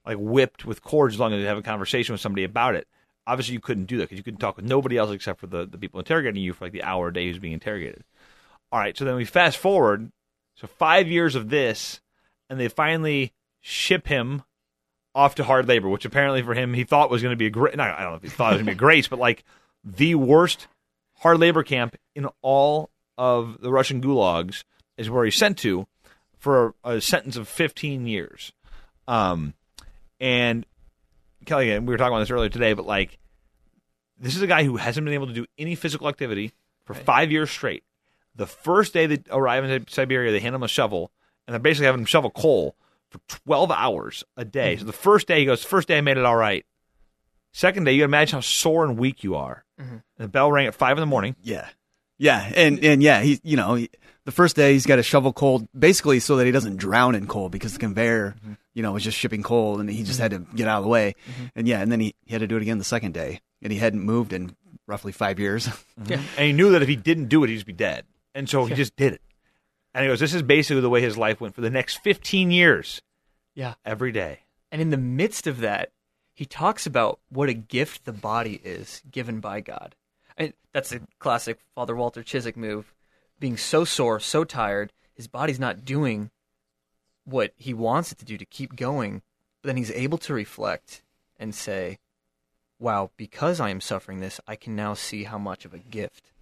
like 0.06 0.16
whipped 0.18 0.64
with 0.64 0.82
cords 0.82 1.14
as 1.14 1.20
long 1.20 1.32
as 1.32 1.44
I 1.44 1.48
have 1.48 1.58
a 1.58 1.62
conversation 1.62 2.12
with 2.12 2.20
somebody 2.20 2.44
about 2.44 2.74
it. 2.74 2.86
Obviously, 3.26 3.54
you 3.54 3.60
couldn't 3.60 3.86
do 3.86 3.98
that 3.98 4.04
because 4.04 4.18
you 4.18 4.24
couldn't 4.24 4.40
talk 4.40 4.56
with 4.56 4.66
nobody 4.66 4.98
else 4.98 5.10
except 5.10 5.40
for 5.40 5.46
the, 5.46 5.66
the 5.66 5.78
people 5.78 5.98
interrogating 5.98 6.42
you 6.42 6.52
for 6.52 6.66
like 6.66 6.72
the 6.72 6.82
hour 6.82 7.08
a 7.08 7.12
day 7.12 7.26
who's 7.26 7.38
being 7.38 7.54
interrogated. 7.54 8.04
All 8.70 8.78
right, 8.78 8.96
so 8.96 9.04
then 9.04 9.16
we 9.16 9.24
fast 9.24 9.56
forward. 9.56 10.10
So 10.56 10.66
five 10.66 11.08
years 11.08 11.34
of 11.34 11.48
this, 11.48 12.00
and 12.50 12.60
they 12.60 12.68
finally 12.68 13.32
ship 13.60 14.06
him 14.06 14.42
off 15.14 15.36
to 15.36 15.44
hard 15.44 15.68
labor, 15.68 15.88
which 15.88 16.04
apparently 16.04 16.42
for 16.42 16.54
him 16.54 16.74
he 16.74 16.84
thought 16.84 17.10
was 17.10 17.22
going 17.22 17.32
to 17.32 17.36
be 17.36 17.46
a 17.46 17.50
great. 17.50 17.78
I 17.78 18.02
don't 18.02 18.10
know 18.10 18.16
if 18.16 18.22
he 18.22 18.28
thought 18.28 18.52
it 18.52 18.56
was 18.56 18.62
going 18.62 18.66
to 18.66 18.72
be 18.72 18.76
a 18.76 18.86
grace, 18.86 19.08
but 19.08 19.18
like 19.18 19.44
the 19.82 20.16
worst 20.16 20.66
hard 21.18 21.40
labor 21.40 21.62
camp 21.62 21.96
in 22.14 22.28
all 22.42 22.90
of 23.16 23.60
the 23.60 23.70
Russian 23.70 24.02
gulags 24.02 24.64
is 24.96 25.08
where 25.08 25.24
he's 25.24 25.36
sent 25.36 25.58
to 25.58 25.86
for 26.38 26.74
a, 26.84 26.96
a 26.96 27.00
sentence 27.00 27.36
of 27.36 27.48
15 27.48 28.06
years. 28.06 28.52
Um, 29.06 29.54
and 30.20 30.66
Kelly, 31.46 31.70
and 31.70 31.86
we 31.86 31.92
were 31.92 31.98
talking 31.98 32.12
about 32.12 32.20
this 32.20 32.30
earlier 32.30 32.48
today, 32.48 32.72
but 32.72 32.86
like 32.86 33.18
this 34.18 34.36
is 34.36 34.42
a 34.42 34.46
guy 34.46 34.64
who 34.64 34.76
hasn't 34.76 35.04
been 35.04 35.14
able 35.14 35.26
to 35.26 35.32
do 35.32 35.46
any 35.58 35.74
physical 35.74 36.08
activity 36.08 36.52
for 36.84 36.94
five 36.94 37.32
years 37.32 37.50
straight. 37.50 37.84
The 38.36 38.46
first 38.46 38.92
day 38.92 39.06
they 39.06 39.22
arrive 39.30 39.64
in 39.64 39.86
Siberia, 39.88 40.32
they 40.32 40.40
hand 40.40 40.54
him 40.54 40.62
a 40.62 40.68
shovel, 40.68 41.12
and 41.46 41.54
they're 41.54 41.60
basically 41.60 41.86
having 41.86 42.00
him 42.00 42.06
shovel 42.06 42.30
coal 42.30 42.76
for 43.10 43.20
12 43.46 43.70
hours 43.70 44.24
a 44.36 44.44
day. 44.44 44.74
Mm-hmm. 44.74 44.80
So 44.80 44.86
the 44.86 44.92
first 44.92 45.28
day, 45.28 45.40
he 45.40 45.46
goes, 45.46 45.62
First 45.62 45.88
day, 45.88 45.98
I 45.98 46.00
made 46.00 46.16
it 46.16 46.24
all 46.24 46.36
right. 46.36 46.64
Second 47.52 47.84
day, 47.84 47.92
you 47.92 48.02
can 48.02 48.10
imagine 48.10 48.36
how 48.36 48.40
sore 48.40 48.84
and 48.84 48.98
weak 48.98 49.22
you 49.22 49.36
are. 49.36 49.64
Mm-hmm. 49.80 49.92
And 49.92 50.02
the 50.16 50.28
bell 50.28 50.50
rang 50.50 50.66
at 50.66 50.74
5 50.74 50.96
in 50.96 51.02
the 51.02 51.06
morning. 51.06 51.36
Yeah, 51.42 51.68
yeah, 52.18 52.50
and 52.54 52.82
and 52.84 53.02
yeah, 53.02 53.22
he 53.22 53.40
you 53.42 53.56
know 53.56 53.74
he, 53.74 53.90
the 54.24 54.32
first 54.32 54.56
day 54.56 54.72
he's 54.72 54.86
got 54.86 54.96
to 54.96 55.02
shovel 55.02 55.32
coal 55.32 55.68
basically 55.76 56.20
so 56.20 56.36
that 56.36 56.46
he 56.46 56.52
doesn't 56.52 56.76
drown 56.76 57.14
in 57.14 57.26
coal 57.26 57.48
because 57.48 57.72
the 57.72 57.78
conveyor 57.78 58.36
mm-hmm. 58.38 58.52
You 58.74 58.82
know 58.82 58.90
it 58.90 58.94
was 58.94 59.04
just 59.04 59.18
shipping 59.18 59.42
coal 59.42 59.80
and 59.80 59.88
he 59.88 60.02
just 60.02 60.18
had 60.18 60.32
to 60.32 60.40
mm-hmm. 60.40 60.56
get 60.56 60.68
out 60.68 60.78
of 60.78 60.84
the 60.84 60.90
way, 60.90 61.14
mm-hmm. 61.30 61.46
and 61.54 61.68
yeah, 61.68 61.80
and 61.80 61.90
then 61.90 62.00
he, 62.00 62.14
he 62.26 62.32
had 62.32 62.40
to 62.40 62.46
do 62.46 62.56
it 62.56 62.62
again 62.62 62.78
the 62.78 62.84
second 62.84 63.14
day, 63.14 63.40
and 63.62 63.72
he 63.72 63.78
hadn't 63.78 64.02
moved 64.02 64.32
in 64.32 64.54
roughly 64.86 65.12
five 65.12 65.38
years. 65.38 65.66
Mm-hmm. 65.66 66.12
Yeah. 66.12 66.22
And 66.36 66.46
he 66.46 66.52
knew 66.52 66.70
that 66.72 66.82
if 66.82 66.88
he 66.88 66.96
didn't 66.96 67.28
do 67.28 67.44
it, 67.44 67.48
he'd 67.48 67.54
just 67.54 67.66
be 67.66 67.72
dead. 67.72 68.04
And 68.34 68.48
so 68.48 68.64
he 68.64 68.74
just 68.74 68.96
did 68.96 69.12
it. 69.12 69.22
And 69.94 70.02
he 70.02 70.08
goes, 70.08 70.20
This 70.20 70.34
is 70.34 70.42
basically 70.42 70.80
the 70.80 70.90
way 70.90 71.00
his 71.00 71.16
life 71.16 71.40
went 71.40 71.54
for 71.54 71.60
the 71.60 71.70
next 71.70 72.02
15 72.02 72.50
years, 72.50 73.00
Yeah. 73.54 73.74
every 73.84 74.10
day. 74.10 74.40
And 74.72 74.82
in 74.82 74.90
the 74.90 74.96
midst 74.96 75.46
of 75.46 75.60
that, 75.60 75.92
he 76.34 76.44
talks 76.44 76.84
about 76.84 77.20
what 77.28 77.48
a 77.48 77.54
gift 77.54 78.04
the 78.04 78.12
body 78.12 78.60
is 78.64 79.02
given 79.08 79.38
by 79.38 79.60
God. 79.60 79.94
And 80.36 80.52
that's 80.72 80.90
a 80.90 81.00
classic 81.20 81.60
Father 81.76 81.94
Walter 81.94 82.24
Ciszek 82.24 82.56
move. 82.56 82.92
Being 83.38 83.56
so 83.56 83.84
sore, 83.84 84.18
so 84.18 84.42
tired, 84.42 84.92
his 85.14 85.28
body's 85.28 85.60
not 85.60 85.84
doing 85.84 86.30
what 87.24 87.52
he 87.56 87.74
wants 87.74 88.12
it 88.12 88.18
to 88.18 88.24
do 88.24 88.38
to 88.38 88.44
keep 88.44 88.76
going. 88.76 89.22
But 89.62 89.68
then 89.68 89.76
he's 89.76 89.90
able 89.92 90.18
to 90.18 90.34
reflect 90.34 91.02
and 91.38 91.54
say, 91.54 91.98
wow, 92.78 93.10
because 93.16 93.60
I 93.60 93.70
am 93.70 93.80
suffering 93.80 94.20
this, 94.20 94.40
I 94.46 94.56
can 94.56 94.76
now 94.76 94.94
see 94.94 95.24
how 95.24 95.38
much 95.38 95.64
of 95.64 95.72
a 95.72 95.78
gift 95.78 96.32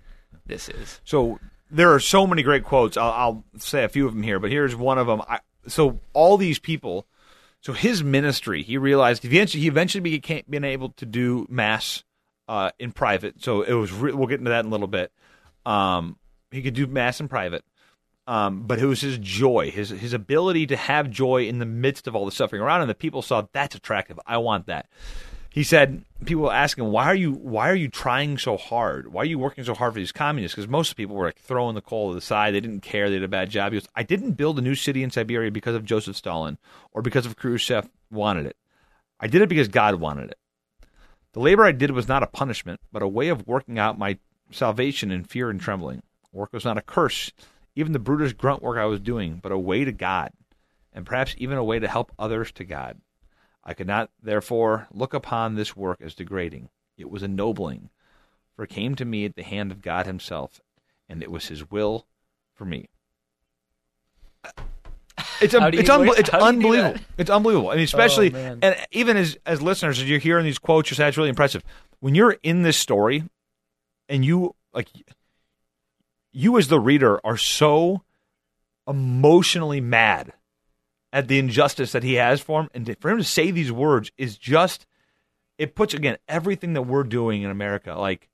this 0.47 0.69
is. 0.69 1.01
So 1.05 1.39
there 1.71 1.93
are 1.93 2.01
so 2.01 2.27
many 2.27 2.43
great 2.43 2.65
quotes. 2.65 2.97
I'll, 2.97 3.13
I'll 3.13 3.45
say 3.59 3.85
a 3.85 3.89
few 3.89 4.07
of 4.07 4.15
them 4.15 4.23
here, 4.23 4.39
but 4.39 4.51
here's 4.51 4.75
one 4.75 4.99
of 4.99 5.07
them. 5.07 5.23
I, 5.29 5.41
so 5.67 6.01
all 6.13 6.37
these 6.37 6.59
people, 6.59 7.07
so 7.61 7.73
his 7.73 8.03
ministry, 8.03 8.63
he 8.63 8.77
realized 8.77 9.25
eventually, 9.25 9.63
he 9.63 9.69
eventually 9.69 10.03
became 10.03 10.43
been 10.49 10.65
able 10.65 10.91
to 10.91 11.07
do 11.07 11.47
mass 11.49 12.03
uh, 12.49 12.71
in 12.79 12.93
private. 12.93 13.43
So 13.43 13.63
it 13.63 13.73
was. 13.73 13.93
Re- 13.93 14.13
we'll 14.13 14.27
get 14.27 14.41
into 14.41 14.51
that 14.51 14.61
in 14.61 14.67
a 14.67 14.71
little 14.71 14.89
bit. 14.89 15.13
Um, 15.65 16.19
he 16.51 16.61
could 16.61 16.75
do 16.75 16.87
mass 16.87 17.21
in 17.21 17.29
private. 17.29 17.65
Um, 18.27 18.63
but 18.63 18.79
it 18.79 18.87
was 18.87 19.01
his 19.01 19.19
joy, 19.19 19.71
his 19.71 19.91
his 19.91 20.13
ability 20.13 20.67
to 20.69 20.77
have 20.77 21.11
joy 21.11 21.45
in 21.47 21.59
the 21.59 21.67
midst 21.67 22.07
of 22.07 22.15
all 22.15 22.25
the 22.25 22.31
suffering 22.31 22.63
around 22.63 22.83
him. 22.83 22.89
That 22.89 23.01
people 23.01 23.21
saw 23.21 23.47
that's 23.53 23.75
attractive. 23.75 24.21
I 24.27 24.39
want 24.39 24.67
that. 24.67 24.89
He 25.51 25.65
said 25.65 26.05
people 26.25 26.51
ask 26.51 26.79
him 26.79 26.93
why 26.93 27.07
are 27.07 27.15
you 27.15 27.33
why 27.33 27.69
are 27.69 27.75
you 27.75 27.89
trying 27.89 28.39
so 28.39 28.57
hard? 28.57 29.13
Why 29.13 29.23
are 29.23 29.27
you 29.27 29.39
working 29.39 29.65
so 29.65 29.75
hard 29.75 29.93
for 29.93 29.99
these 29.99 30.13
communists? 30.13 30.55
Because 30.55 30.69
most 30.69 30.95
people 30.95 31.17
were 31.17 31.27
like 31.27 31.41
throwing 31.41 31.75
the 31.75 31.83
coal 31.83 32.11
to 32.11 32.15
the 32.15 32.21
side. 32.21 32.55
They 32.55 32.61
didn't 32.61 32.81
care. 32.81 33.11
They 33.11 33.17
did 33.17 33.25
a 33.25 33.29
bad 33.29 33.51
job. 33.51 33.73
He 33.73 33.79
goes, 33.79 33.89
I 33.97 34.05
didn't 34.05 34.33
build 34.33 34.59
a 34.59 34.63
new 34.63 34.77
city 34.77 35.03
in 35.03 35.11
Siberia 35.11 35.51
because 35.51 35.75
of 35.75 35.85
Joseph 35.85 36.17
Stalin 36.17 36.59
or 36.93 37.03
because 37.03 37.27
of 37.27 37.37
Khrushchev 37.37 37.89
wanted 38.11 38.47
it. 38.47 38.57
I 39.19 39.27
did 39.27 39.43
it 39.43 39.49
because 39.49 39.69
God 39.69 39.97
wanted 39.97 40.31
it. 40.31 40.39
The 41.33 41.41
labor 41.41 41.65
I 41.65 41.73
did 41.73 41.91
was 41.91 42.09
not 42.09 42.23
a 42.23 42.29
punishment, 42.29 42.81
but 42.93 43.03
a 43.03 43.09
way 43.09 43.29
of 43.29 43.47
working 43.47 43.79
out 43.79 43.99
my 43.99 44.19
salvation 44.51 45.11
in 45.11 45.25
fear 45.25 45.51
and 45.51 45.61
trembling. 45.61 46.03
Work 46.33 46.53
was 46.53 46.65
not 46.65 46.79
a 46.79 46.83
curse, 46.83 47.31
even 47.75 47.93
the 47.93 47.99
brutish 47.99 48.33
grunt 48.35 48.63
work 48.63 48.79
I 48.79 48.87
was 48.87 49.01
doing, 49.01 49.41
but 49.43 49.53
a 49.53 49.59
way 49.59 49.85
to 49.85 49.93
God, 49.93 50.31
and 50.93 51.07
perhaps 51.07 51.35
even 51.39 51.59
a 51.59 51.65
way 51.65 51.79
to 51.79 51.89
help 51.89 52.13
others 52.19 52.53
to 52.53 52.65
God. 52.65 53.01
I 53.65 53.75
could 53.75 53.87
not, 53.87 54.11
therefore, 54.23 54.89
look 54.93 55.15
upon 55.15 55.55
this 55.55 55.77
work 55.77 56.01
as 56.03 56.15
degrading. 56.15 56.69
It 56.97 57.11
was 57.11 57.23
ennobling, 57.23 57.91
for 58.55 58.65
it 58.65 58.71
came 58.71 58.95
to 58.97 59.05
me 59.05 59.25
at 59.25 59.37
the 59.37 59.43
hand 59.43 59.71
of 59.71 59.83
God 59.83 60.07
Himself, 60.07 60.61
and 61.09 61.23
it 61.23 61.31
was 61.31 61.47
His 61.49 61.71
will 61.71 62.07
for 62.55 62.65
me. 62.65 62.89
It's 65.41 65.55
a, 65.55 65.69
it's, 65.69 65.89
unbe- 65.89 66.15
it's 66.19 66.31
how 66.31 66.39
do 66.39 66.45
you 66.45 66.63
do 66.63 66.69
unbelievable. 66.69 67.01
It's 67.19 67.31
unbelievable. 67.31 67.71
I 67.71 67.75
mean, 67.75 67.85
especially 67.85 68.35
Oh, 68.35 68.59
and 68.63 68.77
even 68.91 69.17
as 69.17 69.37
as 69.47 69.63
listeners, 69.63 70.01
as 70.01 70.09
you're 70.09 70.19
hearing 70.19 70.45
these 70.45 70.59
quotes, 70.59 70.91
you're 70.91 70.97
saying 70.97 71.09
it's 71.09 71.17
really 71.17 71.29
impressive. 71.29 71.63
When 72.01 72.15
you're 72.15 72.37
in 72.43 72.63
this 72.63 72.77
story, 72.77 73.25
and 74.09 74.25
you 74.25 74.55
like, 74.75 74.89
you 76.33 76.59
as 76.59 76.69
the 76.69 76.81
reader 76.81 77.21
are 77.25 77.37
so 77.37 78.03
emotionally 78.89 79.81
mad 79.81 80.33
at 81.13 81.29
the 81.29 81.39
injustice 81.39 81.93
that 81.93 82.03
he 82.03 82.15
has 82.15 82.41
for 82.41 82.63
him, 82.63 82.71
and 82.75 82.97
for 83.01 83.11
him 83.11 83.19
to 83.19 83.25
say 83.25 83.51
these 83.51 83.71
words 83.71 84.11
is 84.17 84.37
just 84.39 84.87
it 85.59 85.75
puts 85.75 85.95
again 85.95 86.17
everything 86.27 86.73
that 86.73 86.83
we're 86.83 87.05
doing 87.05 87.43
in 87.43 87.51
America. 87.51 87.95
Like, 87.95 88.29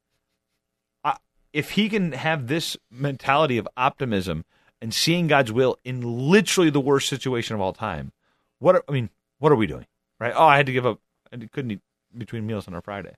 I, 1.04 1.16
if 1.52 1.72
he 1.72 1.88
can 1.88 2.12
have 2.12 2.46
this 2.46 2.76
mentality 2.90 3.58
of 3.58 3.68
optimism 3.76 4.44
and 4.80 4.94
seeing 4.94 5.26
God's 5.26 5.52
will 5.52 5.76
in 5.84 6.00
literally 6.30 6.70
the 6.70 6.80
worst 6.80 7.08
situation 7.08 7.54
of 7.54 7.61
all 7.61 7.72
time, 7.72 8.12
what 8.61 8.76
are, 8.76 8.84
I 8.88 8.92
mean, 8.92 9.11
what 9.38 9.52
are 9.52 9.56
we 9.56 9.66
doing? 9.66 9.87
Right? 10.20 10.32
Oh, 10.34 10.46
I 10.46 10.56
had 10.56 10.66
to 10.66 10.72
give 10.72 10.87
up. 10.87 11.00
I 11.32 11.37
couldn't 11.37 11.72
eat 11.72 11.80
between 12.16 12.46
meals 12.46 12.68
on 12.68 12.74
a 12.74 12.80
Friday. 12.80 13.14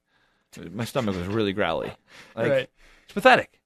My 0.72 0.84
stomach 0.84 1.14
was 1.14 1.26
really 1.26 1.52
growly. 1.52 1.92
Like, 2.34 2.50
Right. 2.50 2.70
It's 3.04 3.12
pathetic. 3.12 3.60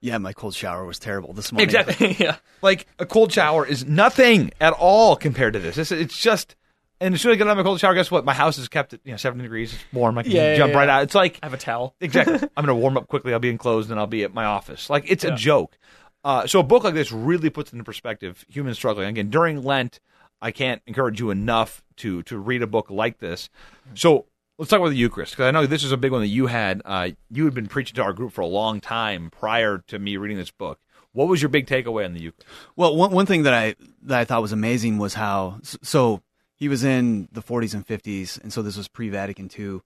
Yeah, 0.00 0.18
my 0.18 0.32
cold 0.32 0.54
shower 0.54 0.84
was 0.84 0.98
terrible 0.98 1.32
this 1.32 1.50
morning. 1.52 1.64
Exactly. 1.64 2.16
yeah. 2.20 2.36
like 2.62 2.86
a 2.98 3.06
cold 3.06 3.32
shower 3.32 3.66
is 3.66 3.84
nothing 3.86 4.52
at 4.60 4.72
all 4.72 5.16
compared 5.16 5.54
to 5.54 5.58
this. 5.58 5.76
It's, 5.78 5.90
it's 5.92 6.16
just, 6.18 6.54
and 7.00 7.14
as 7.14 7.20
soon 7.20 7.30
as 7.32 7.34
I 7.34 7.38
get 7.38 7.46
out 7.46 7.52
of 7.52 7.56
my 7.58 7.62
cold 7.62 7.80
shower, 7.80 7.94
guess 7.94 8.10
what? 8.10 8.24
My 8.24 8.34
house 8.34 8.58
is 8.58 8.68
kept 8.68 8.92
at 8.94 9.00
you 9.04 9.10
know 9.12 9.16
seventy 9.16 9.42
degrees. 9.42 9.72
It's 9.74 9.82
warm. 9.92 10.18
I 10.18 10.22
can 10.22 10.32
Yeah, 10.32 10.52
yeah, 10.52 10.56
jump 10.58 10.72
yeah. 10.72 10.78
right 10.78 10.88
out. 10.88 11.02
It's 11.04 11.14
like 11.14 11.38
I 11.42 11.46
have 11.46 11.54
a 11.54 11.58
towel. 11.58 11.94
exactly. 12.00 12.34
I'm 12.56 12.64
going 12.64 12.66
to 12.68 12.74
warm 12.74 12.96
up 12.96 13.08
quickly. 13.08 13.32
I'll 13.32 13.38
be 13.38 13.50
enclosed 13.50 13.90
and 13.90 13.98
I'll 14.00 14.06
be 14.06 14.24
at 14.24 14.32
my 14.34 14.44
office. 14.44 14.88
Like 14.90 15.04
it's 15.10 15.24
Yeah. 15.24 15.34
a 15.34 15.36
joke. 15.36 15.78
Uh, 16.24 16.46
so 16.46 16.60
a 16.60 16.64
book 16.64 16.84
like 16.84 16.94
this 16.94 17.12
really 17.12 17.50
puts 17.50 17.72
into 17.72 17.84
perspective 17.84 18.44
human 18.48 18.74
struggling. 18.74 19.08
Again, 19.08 19.30
during 19.30 19.62
Lent, 19.62 20.00
I 20.42 20.50
can't 20.50 20.82
encourage 20.86 21.20
you 21.20 21.30
enough 21.30 21.82
to 21.98 22.22
to 22.24 22.38
read 22.38 22.62
a 22.62 22.66
book 22.66 22.90
like 22.90 23.18
this. 23.18 23.48
So 23.94 24.26
let's 24.58 24.70
talk 24.70 24.80
about 24.80 24.90
the 24.90 24.96
Eucharist 24.96 25.32
because 25.32 25.46
I 25.46 25.50
know 25.52 25.66
this 25.66 25.84
is 25.84 25.92
a 25.92 25.96
big 25.96 26.12
one 26.12 26.20
that 26.20 26.28
you 26.28 26.46
had. 26.46 26.82
Uh, 26.84 27.10
you 27.30 27.44
had 27.44 27.54
been 27.54 27.68
preaching 27.68 27.94
to 27.96 28.02
our 28.02 28.12
group 28.12 28.32
for 28.32 28.40
a 28.40 28.46
long 28.46 28.80
time 28.80 29.30
prior 29.30 29.78
to 29.86 29.98
me 29.98 30.16
reading 30.16 30.36
this 30.36 30.50
book. 30.50 30.80
What 31.12 31.28
was 31.28 31.40
your 31.40 31.48
big 31.48 31.66
takeaway 31.66 32.04
on 32.04 32.12
the 32.12 32.20
Eucharist? 32.20 32.46
Well, 32.76 32.94
one 32.96 33.12
one 33.12 33.26
thing 33.26 33.44
that 33.44 33.54
I 33.54 33.76
that 34.02 34.18
I 34.18 34.24
thought 34.24 34.42
was 34.42 34.52
amazing 34.52 34.98
was 34.98 35.14
how 35.14 35.60
so 35.62 36.22
he 36.56 36.68
was 36.68 36.84
in 36.84 37.28
the 37.32 37.42
40s 37.42 37.72
and 37.74 37.86
50s, 37.86 38.42
and 38.42 38.52
so 38.52 38.62
this 38.62 38.76
was 38.76 38.88
pre-Vatican 38.88 39.48
II, 39.56 39.80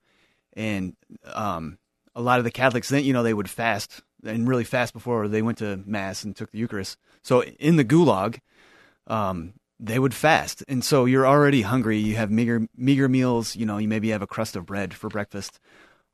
and 0.55 0.97
um, 1.27 1.79
a 2.15 2.23
lot 2.23 2.39
of 2.39 2.45
the 2.45 2.51
Catholics 2.51 2.89
then 2.89 3.05
you 3.05 3.13
know 3.13 3.23
they 3.23 3.35
would 3.35 3.51
fast 3.51 4.03
and 4.25 4.49
really 4.49 4.65
fast 4.65 4.93
before 4.93 5.29
they 5.29 5.43
went 5.43 5.59
to 5.59 5.83
mass 5.85 6.25
and 6.25 6.35
took 6.35 6.51
the 6.51 6.59
Eucharist. 6.59 6.97
So 7.23 7.43
in 7.43 7.77
the 7.77 7.85
Gulag, 7.85 8.39
um, 9.07 9.55
they 9.83 9.99
would 9.99 10.15
fast, 10.15 10.63
and 10.69 10.85
so 10.85 11.07
you're 11.07 11.27
already 11.27 11.63
hungry. 11.63 11.99
You 11.99 12.15
have 12.15 12.31
meager 12.31 12.69
meager 12.77 13.09
meals. 13.09 13.57
You 13.57 13.67
know, 13.67 13.79
you 13.79 13.89
maybe 13.89 14.11
have 14.11 14.23
a 14.23 14.29
crust 14.29 14.55
of 14.55 14.65
bread 14.65 14.95
for 14.95 15.09
breakfast. 15.09 15.59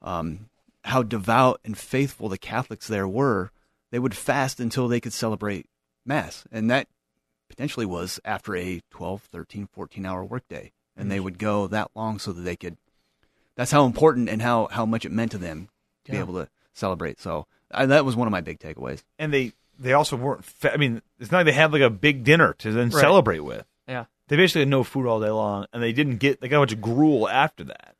Um, 0.01 0.49
how 0.85 1.03
devout 1.03 1.61
and 1.65 1.77
faithful 1.77 2.31
the 2.31 2.39
Catholics 2.39 2.89
there 2.89 3.07
were. 3.07 3.51
They 3.91 3.99
would 3.99 4.17
fast 4.17 4.59
until 4.59 4.89
they 4.89 5.01
could 5.01 5.13
celebrate 5.13 5.67
mass, 6.07 6.45
and 6.51 6.71
that 6.71 6.89
potentially 7.49 7.85
was 7.85 8.19
after 8.25 8.57
a 8.57 8.81
12, 8.91 9.23
13, 9.23 9.69
14 9.71 10.07
hour 10.07 10.25
workday, 10.25 10.73
and 10.97 11.11
they 11.11 11.21
would 11.21 11.39
go 11.39 11.67
that 11.67 11.91
long 11.95 12.19
so 12.19 12.33
that 12.33 12.43
they 12.43 12.57
could. 12.57 12.79
That's 13.55 13.71
how 13.71 13.85
important 13.85 14.31
and 14.31 14.41
how 14.41 14.69
how 14.71 14.87
much 14.87 15.05
it 15.05 15.13
meant 15.13 15.33
to 15.33 15.39
them 15.39 15.69
to 16.05 16.13
be 16.13 16.19
able 16.19 16.35
to 16.35 16.49
celebrate. 16.73 17.21
So 17.21 17.47
I, 17.71 17.85
that 17.85 18.07
was 18.07 18.17
one 18.17 18.27
of 18.27 18.33
my 18.33 18.41
big 18.41 18.61
takeaways. 18.61 19.03
And 19.19 19.33
they 19.33 19.53
they 19.79 19.93
also 19.93 20.17
weren't. 20.17 20.45
I 20.65 20.77
mean, 20.77 21.03
it's 21.19 21.31
not 21.31 21.39
like 21.39 21.47
they 21.47 21.53
had 21.53 21.73
like 21.73 21.83
a 21.83 21.91
big 21.91 22.25
dinner 22.25 22.55
to 22.59 22.73
then 22.73 22.91
Right. 22.91 23.01
celebrate 23.01 23.41
with. 23.41 23.65
Yeah. 23.87 24.05
they 24.29 24.37
basically 24.37 24.63
had 24.63 24.69
no 24.69 24.85
food 24.85 25.07
all 25.07 25.21
day 25.21 25.31
long, 25.31 25.67
and 25.73 25.83
they 25.83 25.93
didn't 25.93 26.17
get 26.19 26.41
they 26.41 26.49
got 26.49 26.59
a 26.59 26.61
bunch 26.61 26.73
of 26.73 26.81
gruel 26.81 27.29
after 27.29 27.65
that. 27.65 27.97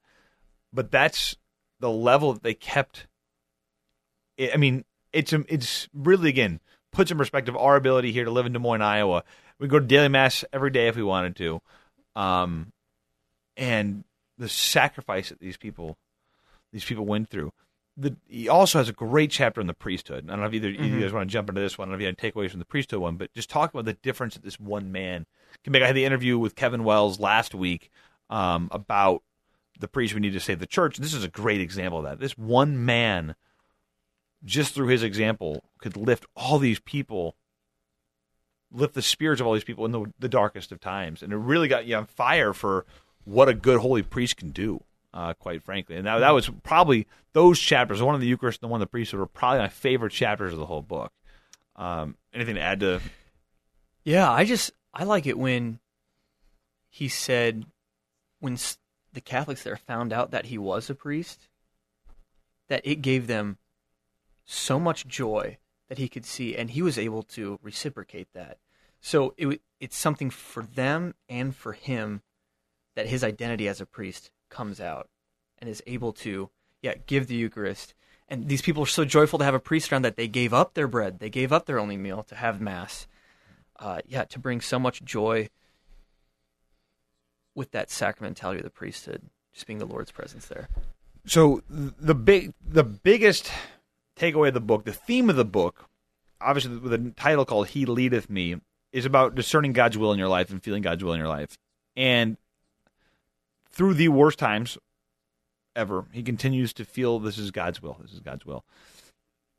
But 0.73 0.91
that's 0.91 1.37
the 1.81 1.91
level 1.91 2.35
that 2.35 2.43
they 2.43 2.55
kept. 2.55 3.07
I 4.39 4.51
I 4.55 4.57
mean, 4.57 4.85
it's 5.13 5.33
it's 5.33 5.89
really 5.95 6.29
again 6.29 6.61
puts 6.93 7.11
in 7.11 7.19
perspective 7.19 7.57
our 7.57 7.77
ability 7.77 8.13
here 8.13 8.25
to 8.25 8.31
live 8.31 8.47
in 8.47 8.53
Des 8.53 8.59
Moines, 8.59 8.83
Iowa. 8.83 9.25
We 9.59 9.69
go 9.69 9.79
to 9.79 9.85
daily 9.87 10.09
mass 10.09 10.45
every 10.53 10.71
day 10.71 10.89
if 10.89 10.97
we 10.97 11.03
wanted 11.03 11.37
to, 11.37 11.61
um, 12.17 12.73
and 13.57 14.05
the 14.37 14.49
sacrifice 14.49 15.31
that 15.31 15.41
these 15.41 15.57
people 15.57 15.97
these 16.73 16.85
people 16.85 17.05
went 17.07 17.29
through. 17.31 17.53
The, 18.01 18.17
he 18.29 18.49
also 18.49 18.79
has 18.79 18.89
a 18.89 18.93
great 18.93 19.33
chapter 19.33 19.61
on 19.61 19.67
the 19.67 19.75
priesthood. 19.75 20.27
I 20.29 20.31
don't 20.31 20.41
know 20.41 20.47
if 20.47 20.55
either 20.55 20.71
you 20.71 21.01
guys 21.01 21.13
want 21.13 21.29
to 21.29 21.33
jump 21.33 21.49
into 21.49 21.61
this 21.61 21.77
one. 21.77 21.89
I 21.89 21.91
don't 21.91 21.93
know 21.93 21.97
if 21.97 22.01
you 22.03 22.07
had 22.07 22.17
takeaways 22.17 22.51
from 22.51 22.61
the 22.61 22.65
priesthood 22.65 23.01
one, 23.01 23.17
but 23.17 23.35
just 23.35 23.51
talk 23.51 23.75
about 23.75 23.87
the 23.87 23.95
difference 23.95 24.35
that 24.35 24.45
this 24.45 24.61
one 24.61 24.93
man 24.93 25.27
can 25.65 25.73
make. 25.73 25.83
I 25.83 25.89
had 25.89 25.97
the 25.97 26.05
interview 26.05 26.39
with 26.39 26.55
Kevin 26.55 26.85
Wells 26.85 27.19
last 27.19 27.57
week 27.57 27.91
um, 28.31 28.69
about 28.71 29.25
the 29.81 29.89
priest 29.89 30.15
we 30.15 30.21
need 30.21 30.33
to 30.33 30.41
save 30.41 30.61
the 30.61 30.67
church. 30.67 30.97
This 30.99 31.13
is 31.13 31.25
a 31.25 31.29
great 31.29 31.61
example 31.61 31.99
of 31.99 32.05
that. 32.05 32.21
This 32.21 32.39
one 32.39 32.85
man, 32.85 33.35
just 34.45 34.75
through 34.75 34.89
his 34.89 35.03
example, 35.03 35.65
could 35.81 35.97
lift 35.97 36.25
all 36.37 36.61
these 36.61 36.79
people, 36.79 37.35
lift 38.71 38.95
the 38.95 39.03
spirits 39.03 39.41
of 39.41 39.47
all 39.49 39.55
these 39.55 39.65
people 39.65 39.85
in 39.85 39.91
the, 39.91 40.13
the 40.21 40.29
darkest 40.29 40.71
of 40.71 40.79
times, 40.79 41.21
and 41.21 41.33
it 41.33 41.37
really 41.37 41.67
got 41.67 41.87
you 41.87 41.97
on 41.97 42.07
fire 42.07 42.53
for 42.53 42.87
what 43.25 43.49
a 43.49 43.55
good 43.55 43.81
holy 43.81 44.03
priest 44.03 44.37
can 44.37 44.51
do. 44.51 44.85
Uh, 45.15 45.33
quite 45.33 45.63
frankly, 45.63 45.97
and 45.97 46.07
that, 46.07 46.19
that 46.19 46.31
was 46.31 46.51
probably 46.63 47.07
those 47.33 47.59
chapters, 47.59 48.03
one 48.03 48.15
of 48.15 48.21
the 48.21 48.27
Eucharist 48.27 48.61
and 48.61 48.69
the 48.69 48.71
one 48.71 48.83
of 48.83 48.87
the 48.87 48.91
priesthood, 48.91 49.21
were 49.21 49.27
probably 49.27 49.61
my 49.61 49.69
favorite 49.69 50.13
chapters 50.13 50.53
of 50.53 50.59
the 50.59 50.67
whole 50.67 50.83
book. 50.83 51.13
Um, 51.77 52.17
anything 52.35 52.57
to 52.57 52.61
add 52.61 52.81
to? 52.81 53.01
Yeah, 54.05 54.31
I 54.31 54.45
just 54.45 54.71
I 54.93 55.05
like 55.05 55.27
it 55.27 55.39
when 55.39 55.79
he 56.91 57.09
said 57.09 57.65
when 58.41 58.59
the 59.13 59.21
Catholics 59.21 59.63
there 59.63 59.77
found 59.77 60.13
out 60.13 60.31
that 60.31 60.47
he 60.47 60.59
was 60.59 60.91
a 60.91 60.95
priest, 60.95 61.49
that 62.69 62.83
it 62.85 63.03
gave 63.03 63.27
them 63.27 63.59
so 64.45 64.79
much 64.79 65.07
joy 65.07 65.59
that 65.89 65.99
he 65.99 66.09
could 66.09 66.27
see, 66.27 66.57
and 66.57 66.71
he 66.71 66.83
was 66.83 66.99
able 66.99 67.23
to 67.23 67.59
reciprocate 67.63 68.29
that. 68.35 68.59
So 69.01 69.35
it 69.37 69.61
it's 69.81 69.97
something 69.97 70.31
for 70.31 70.63
them 70.63 71.15
and 71.29 71.55
for 71.55 71.73
him 71.73 72.23
that 72.95 73.07
his 73.07 73.23
identity 73.23 73.69
as 73.69 73.81
a 73.81 73.87
priest 73.87 74.31
comes 74.49 74.81
out 74.81 75.09
and 75.59 75.69
is 75.69 75.83
able 75.87 76.13
to 76.13 76.51
yeah 76.83 76.95
give 77.07 77.27
the 77.27 77.35
Eucharist. 77.35 77.95
And 78.29 78.49
these 78.49 78.61
people 78.61 78.83
are 78.83 78.87
so 78.87 79.07
joyful 79.07 79.39
to 79.39 79.45
have 79.45 79.55
a 79.55 79.61
priest 79.61 79.91
around 79.91 80.03
that 80.03 80.17
they 80.17 80.29
gave 80.29 80.53
up 80.53 80.75
their 80.75 80.87
bread, 80.89 81.19
they 81.19 81.31
gave 81.31 81.53
up 81.53 81.67
their 81.67 81.79
only 81.79 81.97
meal 81.97 82.23
to 82.25 82.35
have 82.35 82.61
mass 82.61 83.07
uh, 83.79 84.01
yeah, 84.07 84.25
to 84.25 84.39
bring 84.39 84.61
so 84.61 84.79
much 84.79 85.05
joy 85.05 85.49
with 87.55 87.71
that 87.73 87.89
sacramentality 87.89 88.59
of 88.59 88.65
the 88.65 88.71
priesthood, 88.71 89.23
just 89.53 89.67
being 89.67 89.79
the 89.79 89.87
Lord's 89.87 90.11
presence 90.11 90.47
there. 90.47 90.69
so 91.27 91.63
the 91.69 92.15
big 92.15 92.55
the 92.67 92.85
biggest 92.85 93.51
takeaway 94.17 94.49
of 94.49 94.55
the 94.55 94.61
book 94.61 94.85
the 94.85 94.93
theme 94.93 95.29
of 95.29 95.37
the 95.37 95.45
book 95.45 95.89
obviously 96.41 96.77
with 96.77 96.93
a 96.93 97.13
title 97.17 97.45
called 97.45 97.69
he 97.69 97.85
leadeth 97.87 98.31
me 98.31 98.57
is 98.93 99.05
about 99.05 99.35
discerning 99.35 99.73
god's 99.73 99.99
will 99.99 100.13
in 100.13 100.19
your 100.19 100.29
life 100.29 100.51
and 100.51 100.63
feeling 100.63 100.83
god's 100.83 101.05
will 101.05 101.13
in 101.13 101.19
your 101.19 101.29
life 101.29 101.59
and 101.97 102.37
through 103.71 103.95
the 103.95 104.09
worst 104.09 104.39
times 104.39 104.79
ever 105.77 106.07
he 106.13 106.23
continues 106.23 106.73
to 106.73 106.85
feel 106.85 107.19
this 107.19 107.39
is 107.39 107.51
god's 107.51 107.81
will 107.83 107.97
this 108.03 108.13
is 108.13 108.21
god's 108.21 108.45
will 108.45 108.65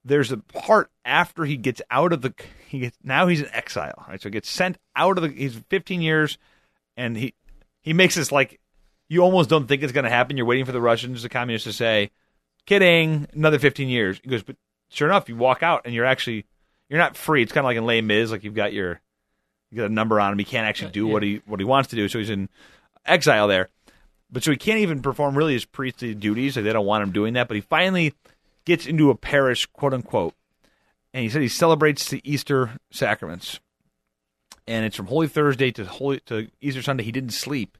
there's 0.03 0.31
a 0.31 0.37
part 0.37 0.89
after 1.05 1.45
he 1.45 1.55
gets 1.55 1.81
out 1.91 2.11
of 2.11 2.21
the 2.21 2.33
he 2.67 2.79
gets 2.79 2.97
now 3.03 3.27
he's 3.27 3.41
in 3.41 3.49
exile 3.53 4.05
right 4.07 4.21
so 4.21 4.27
he 4.29 4.31
gets 4.31 4.49
sent 4.49 4.77
out 4.95 5.17
of 5.17 5.23
the 5.23 5.29
he's 5.29 5.55
15 5.69 6.01
years 6.01 6.37
and 6.97 7.15
he 7.15 7.33
he 7.81 7.93
makes 7.93 8.15
this 8.15 8.31
like 8.31 8.59
you 9.09 9.21
almost 9.21 9.49
don't 9.49 9.67
think 9.67 9.81
it's 9.83 9.91
going 9.91 10.03
to 10.03 10.09
happen. 10.09 10.37
You're 10.37 10.45
waiting 10.45 10.65
for 10.65 10.71
the 10.71 10.79
Russians, 10.79 11.23
the 11.23 11.29
communists, 11.29 11.65
to 11.65 11.73
say, 11.73 12.11
"Kidding, 12.65 13.27
another 13.33 13.59
15 13.59 13.89
years." 13.89 14.19
He 14.23 14.29
goes, 14.29 14.43
but 14.43 14.55
sure 14.89 15.07
enough, 15.07 15.27
you 15.27 15.35
walk 15.35 15.63
out 15.63 15.81
and 15.85 15.93
you're 15.93 16.05
actually 16.05 16.45
you're 16.87 16.99
not 16.99 17.17
free. 17.17 17.41
It's 17.41 17.51
kind 17.51 17.65
of 17.65 17.69
like 17.69 17.77
in 17.77 17.85
Les 17.85 18.01
Mis, 18.01 18.31
like 18.31 18.43
you've 18.43 18.53
got 18.53 18.71
your 18.71 19.01
you 19.71 19.77
got 19.77 19.89
a 19.89 19.93
number 19.93 20.19
on 20.19 20.31
him. 20.31 20.39
He 20.39 20.45
can't 20.45 20.67
actually 20.67 20.91
do 20.91 21.07
what 21.07 21.23
he 21.23 21.41
what 21.45 21.59
he 21.59 21.65
wants 21.65 21.89
to 21.89 21.95
do, 21.95 22.07
so 22.07 22.19
he's 22.19 22.29
in 22.29 22.49
exile 23.05 23.47
there. 23.47 23.69
But 24.31 24.43
so 24.43 24.51
he 24.51 24.57
can't 24.57 24.79
even 24.79 25.01
perform 25.01 25.37
really 25.37 25.53
his 25.53 25.65
priestly 25.65 26.13
duties. 26.13 26.55
Like 26.55 26.65
they 26.65 26.73
don't 26.73 26.85
want 26.85 27.03
him 27.03 27.11
doing 27.11 27.33
that. 27.33 27.47
But 27.47 27.55
he 27.55 27.61
finally 27.61 28.13
gets 28.65 28.85
into 28.85 29.09
a 29.09 29.15
parish, 29.15 29.65
quote 29.67 29.93
unquote, 29.93 30.35
and 31.13 31.23
he 31.23 31.29
said 31.29 31.41
he 31.41 31.47
celebrates 31.47 32.09
the 32.09 32.21
Easter 32.23 32.71
sacraments 32.91 33.59
and 34.69 34.85
it's 34.85 34.95
from 34.95 35.07
Holy 35.07 35.27
Thursday 35.27 35.71
to 35.71 35.83
Holy 35.83 36.19
to 36.27 36.47
Easter 36.61 36.83
Sunday. 36.83 37.03
He 37.03 37.11
didn't 37.11 37.31
sleep. 37.31 37.75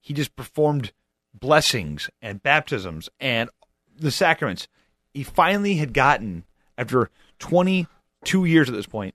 He 0.00 0.14
just 0.14 0.34
performed 0.34 0.90
blessings 1.38 2.08
and 2.22 2.42
baptisms 2.42 3.10
and 3.20 3.50
the 3.94 4.10
sacraments. 4.10 4.66
He 5.12 5.22
finally 5.22 5.74
had 5.74 5.92
gotten 5.92 6.44
after 6.78 7.10
22 7.40 8.46
years 8.46 8.70
at 8.70 8.74
this 8.74 8.86
point 8.86 9.14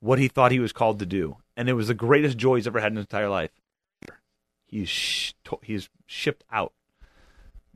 what 0.00 0.18
he 0.18 0.26
thought 0.26 0.50
he 0.50 0.58
was 0.58 0.72
called 0.72 0.98
to 0.98 1.06
do, 1.06 1.36
and 1.56 1.68
it 1.68 1.74
was 1.74 1.86
the 1.86 1.94
greatest 1.94 2.36
joy 2.36 2.56
he's 2.56 2.66
ever 2.66 2.80
had 2.80 2.90
in 2.90 2.96
his 2.96 3.04
entire 3.04 3.28
life. 3.28 3.52
He's 4.66 4.88
sh- 4.88 5.32
he's 5.62 5.88
shipped 6.06 6.44
out. 6.52 6.72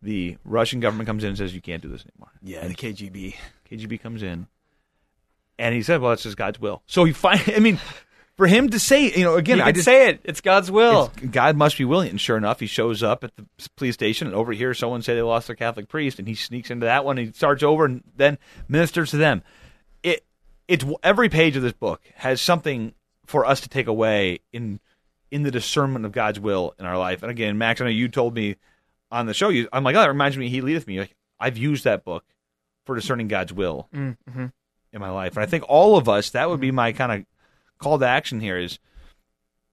The 0.03 0.39
Russian 0.45 0.81
government 0.81 1.07
comes 1.07 1.25
in 1.25 1.29
and 1.31 1.39
says 1.39 1.55
you 1.55 1.61
can't 1.61 1.83
do 1.83 1.89
this 1.89 2.05
anymore. 2.05 2.31
Yeah, 2.43 2.67
the 2.67 2.75
KGB. 2.75 3.35
KGB 3.71 4.01
comes 4.01 4.23
in, 4.23 4.47
and 5.59 5.75
he 5.75 5.83
said, 5.83 6.01
"Well, 6.01 6.11
that's 6.11 6.23
just 6.23 6.37
God's 6.37 6.59
will." 6.61 6.83
So 6.87 7.05
he 7.05 7.13
find. 7.13 7.41
I 7.55 7.59
mean, 7.61 7.79
for 8.37 8.47
him 8.47 8.71
to 8.71 8.79
say, 8.79 9.13
you 9.15 9.25
know, 9.25 9.37
again, 9.37 9.59
you 9.59 9.65
I 9.65 9.73
just 9.73 9.85
say 9.85 10.09
it. 10.09 10.21
It's 10.25 10.41
God's 10.41 10.71
will. 10.71 11.11
it's- 11.17 11.31
God 11.31 11.57
must 11.57 11.77
be 11.77 11.85
willing. 11.85 12.09
And 12.11 12.21
sure 12.21 12.39
enough, 12.39 12.61
he 12.61 12.67
shows 12.67 13.03
up 13.03 13.23
at 13.23 13.37
the 13.37 13.45
police 13.77 13.95
station 13.95 14.27
and 14.27 14.35
over 14.35 14.53
here, 14.53 14.73
someone 14.73 15.03
say 15.03 15.15
they 15.15 15.23
lost 15.23 15.47
their 15.49 15.57
Catholic 15.57 15.89
priest, 15.89 16.19
and 16.19 16.27
he 16.27 16.35
sneaks 16.35 16.71
into 16.71 16.87
that 16.87 17.05
one. 17.05 17.19
And 17.19 17.27
he 17.29 17.33
starts 17.35 17.63
over 17.63 17.85
and 17.85 18.03
then 18.17 18.39
ministers 18.69 19.11
to 19.11 19.19
them. 19.19 19.43
It 20.03 20.25
it's 20.67 20.85
every 21.03 21.29
page 21.29 21.57
of 21.57 21.63
this 21.63 21.75
book 21.75 22.01
has 22.15 22.41
something 22.41 22.95
for 23.27 23.45
us 23.45 23.61
to 23.61 23.69
take 23.69 23.87
away 23.87 24.41
in 24.53 24.81
in 25.31 25.43
the 25.43 25.51
discernment 25.51 26.05
of 26.05 26.13
God's 26.13 26.41
will 26.41 26.75
in 26.79 26.87
our 26.87 26.99
life. 26.99 27.23
And 27.23 27.31
again, 27.31 27.59
Max, 27.59 27.81
I 27.81 27.85
know 27.85 27.91
you 27.91 28.09
told 28.09 28.35
me 28.35 28.57
on 29.11 29.27
the 29.27 29.35
show, 29.35 29.49
you 29.49 29.69
I'm 29.73 29.85
like, 29.85 29.97
oh, 29.97 30.01
that 30.01 30.09
reminds 30.09 30.37
me, 30.37 30.49
He 30.49 30.61
leadeth 30.61 30.87
me. 30.87 31.01
Like 31.01 31.15
I've 31.39 31.57
used 31.57 31.85
that 31.85 32.05
book 32.05 32.25
for 32.87 32.95
discerning 32.95 33.29
God's 33.29 33.53
will 33.53 33.89
Mm-hmm. 33.95 34.47
in 34.93 35.01
my 35.01 35.11
life. 35.11 35.37
And 35.37 35.43
I 35.43 35.47
think 35.47 35.65
all 35.69 35.97
of 35.97 36.09
us, 36.09 36.31
that 36.31 36.49
would 36.49 36.61
be 36.61 36.71
my 36.71 36.93
kind 36.93 37.13
of 37.13 37.27
call 37.79 37.99
to 37.99 38.07
action 38.07 38.41
here 38.41 38.59
is 38.59 38.79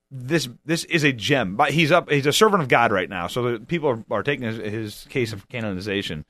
this 0.09 0.47
this 0.65 0.83
is 0.85 1.03
a 1.03 1.11
gem. 1.11 1.55
But 1.55 1.71
he's 1.71 1.91
up 1.91 2.09
he's 2.09 2.25
a 2.25 2.33
servant 2.33 2.61
of 2.63 2.69
God 2.69 2.91
right 2.91 3.09
now. 3.09 3.27
So 3.27 3.53
the 3.53 3.59
people 3.59 3.89
are, 3.89 4.03
are 4.09 4.23
taking 4.23 4.45
his, 4.45 4.57
his 4.57 5.05
case 5.09 5.33
of 5.33 5.47
canonization. 5.49 6.25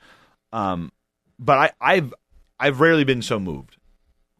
Um 0.51 0.91
but 1.39 1.57
I, 1.57 1.71
I've 1.95 2.13
I've 2.59 2.79
rarely 2.79 3.03
been 3.03 3.21
so 3.21 3.39
moved 3.39 3.77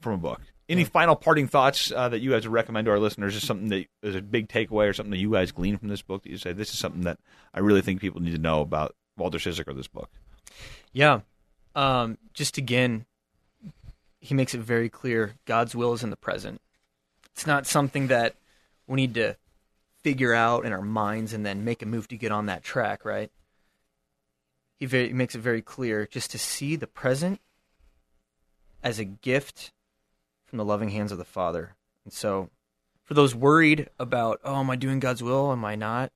from 0.01 0.13
a 0.13 0.17
book. 0.17 0.41
Any 0.69 0.83
final 0.83 1.15
parting 1.15 1.47
thoughts 1.47 1.93
uh, 1.95 2.09
that 2.09 2.19
you 2.19 2.31
guys 2.31 2.45
would 2.45 2.53
recommend 2.53 2.85
to 2.85 2.91
our 2.91 2.99
listeners? 2.99 3.35
Is 3.35 3.47
something 3.47 3.69
that 3.69 3.85
is 4.03 4.15
a 4.15 4.21
big 4.21 4.49
takeaway, 4.49 4.89
or 4.89 4.93
something 4.93 5.11
that 5.11 5.17
you 5.17 5.31
guys 5.31 5.51
glean 5.51 5.77
from 5.77 5.87
this 5.87 6.01
book 6.01 6.23
that 6.23 6.29
you 6.29 6.37
say 6.37 6.51
this 6.51 6.73
is 6.73 6.79
something 6.79 7.03
that 7.03 7.19
I 7.53 7.59
really 7.59 7.81
think 7.81 8.01
people 8.01 8.21
need 8.21 8.33
to 8.33 8.37
know 8.37 8.61
about 8.61 8.95
Walter 9.15 9.37
Ciszek 9.37 9.67
or 9.67 9.73
this 9.73 9.87
book? 9.87 10.09
Yeah. 10.91 11.21
Um, 11.75 12.17
just 12.33 12.57
again, 12.57 13.05
he 14.19 14.33
makes 14.33 14.53
it 14.53 14.59
very 14.59 14.89
clear 14.89 15.35
God's 15.45 15.75
will 15.75 15.93
is 15.93 16.03
in 16.03 16.09
the 16.09 16.17
present. 16.17 16.61
It's 17.33 17.47
not 17.47 17.67
something 17.67 18.07
that 18.07 18.35
we 18.87 18.95
need 18.95 19.13
to 19.13 19.37
figure 20.03 20.33
out 20.33 20.65
in 20.65 20.73
our 20.73 20.81
minds 20.81 21.33
and 21.33 21.45
then 21.45 21.63
make 21.63 21.81
a 21.81 21.85
move 21.85 22.07
to 22.07 22.17
get 22.17 22.31
on 22.31 22.47
that 22.47 22.63
track, 22.63 23.05
right? 23.05 23.31
He, 24.79 24.85
very, 24.85 25.07
he 25.07 25.13
makes 25.13 25.35
it 25.35 25.39
very 25.39 25.61
clear 25.61 26.07
just 26.07 26.31
to 26.31 26.37
see 26.37 26.75
the 26.75 26.87
present 26.87 27.41
as 28.83 28.99
a 28.99 29.05
gift 29.05 29.71
from 30.47 30.57
the 30.57 30.65
loving 30.65 30.89
hands 30.89 31.11
of 31.11 31.17
the 31.17 31.25
Father. 31.25 31.75
And 32.03 32.13
so, 32.13 32.49
for 33.03 33.13
those 33.13 33.35
worried 33.35 33.89
about, 33.99 34.39
oh, 34.43 34.55
am 34.55 34.69
I 34.69 34.75
doing 34.75 34.99
God's 34.99 35.21
will? 35.21 35.51
Am 35.51 35.63
I 35.63 35.75
not? 35.75 36.11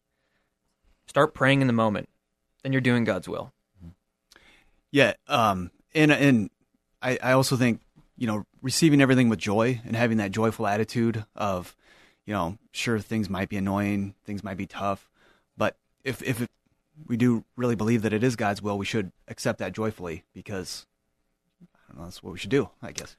Start 1.06 1.34
praying 1.34 1.62
in 1.62 1.68
the 1.68 1.74
moment. 1.74 2.10
Then 2.64 2.72
you're 2.72 2.82
doing 2.82 3.04
God's 3.04 3.28
will. 3.28 3.52
Yeah, 4.92 5.14
um, 5.28 5.72
and 5.94 6.12
and 6.12 6.50
I, 7.02 7.18
I 7.24 7.32
also 7.32 7.56
think 7.56 7.82
you 8.18 8.28
know 8.28 8.46
receiving 8.62 9.02
everything 9.02 9.30
with 9.30 9.40
joy 9.40 9.82
and 9.86 9.96
having 9.96 10.18
that 10.18 10.32
joyful 10.32 10.68
attitude 10.68 11.26
of, 11.36 11.76
you 12.26 12.34
know, 12.34 12.58
sure 12.72 13.00
things 13.00 13.30
might 13.30 13.50
be 13.50 13.58
annoying, 13.58 14.16
things 14.26 14.44
might 14.44 14.58
be 14.58 14.68
tough, 14.68 15.10
but 15.58 15.78
if 16.04 16.22
if 16.22 16.48
we 17.08 17.18
do 17.18 17.46
really 17.56 17.76
believe 17.76 18.02
that 18.02 18.14
it 18.14 18.24
is 18.24 18.36
God's 18.36 18.62
will, 18.62 18.78
we 18.78 18.86
should 18.86 19.12
accept 19.28 19.60
that 19.60 19.74
joyfully 19.74 20.24
because 20.34 20.86
That's 22.00 22.24
what 22.24 22.34
we 22.34 22.40
should 22.40 22.50
do, 22.50 22.70
I 22.82 22.92
guess. 22.92 23.16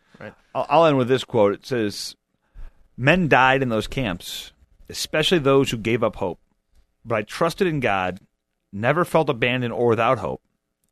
I'll, 0.54 0.66
I'll 0.68 0.86
end 0.86 0.98
with 0.98 1.08
this 1.08 1.24
quote. 1.24 1.54
It 1.54 1.66
says, 1.66 2.16
"Men 2.96 3.28
died 3.28 3.62
in 3.62 3.68
those 3.68 3.86
camps, 3.86 4.52
especially 4.88 5.38
those 5.38 5.70
who 5.70 5.76
gave 5.76 6.02
up 6.02 6.16
hope. 6.16 6.40
But 7.04 7.16
I 7.16 7.22
trusted 7.22 7.66
in 7.66 7.80
God, 7.80 8.20
never 8.72 9.04
felt 9.04 9.28
abandoned 9.28 9.72
or 9.72 9.88
without 9.88 10.18
hope, 10.18 10.42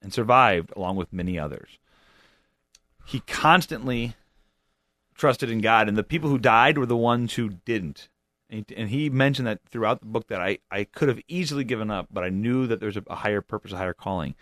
and 0.02 0.12
survived 0.12 0.72
along 0.76 0.96
with 0.96 1.12
many 1.12 1.38
others." 1.38 1.78
He 3.06 3.20
constantly 3.20 4.14
trusted 5.14 5.50
in 5.50 5.60
God, 5.60 5.88
and 5.88 5.96
the 5.96 6.02
people 6.02 6.30
who 6.30 6.38
died 6.38 6.78
were 6.78 6.86
the 6.86 6.96
ones 6.96 7.34
who 7.34 7.50
didn't. 7.50 8.08
And 8.48 8.88
he, 8.88 9.08
mentioned 9.10 9.46
that 9.46 9.60
throughout 9.68 10.00
the 10.00 10.06
book 10.06 10.26
that 10.26 10.40
I, 10.40 10.58
I 10.72 10.84
could 10.84 11.08
have 11.08 11.20
easily 11.28 11.62
given 11.62 11.88
up, 11.88 12.08
but 12.10 12.24
I 12.24 12.30
knew 12.30 12.66
that 12.66 12.80
there's 12.80 12.96
a 12.96 13.14
higher 13.14 13.40
purpose, 13.40 13.70
a 13.70 13.76
higher 13.76 13.94
calling. 13.94 14.34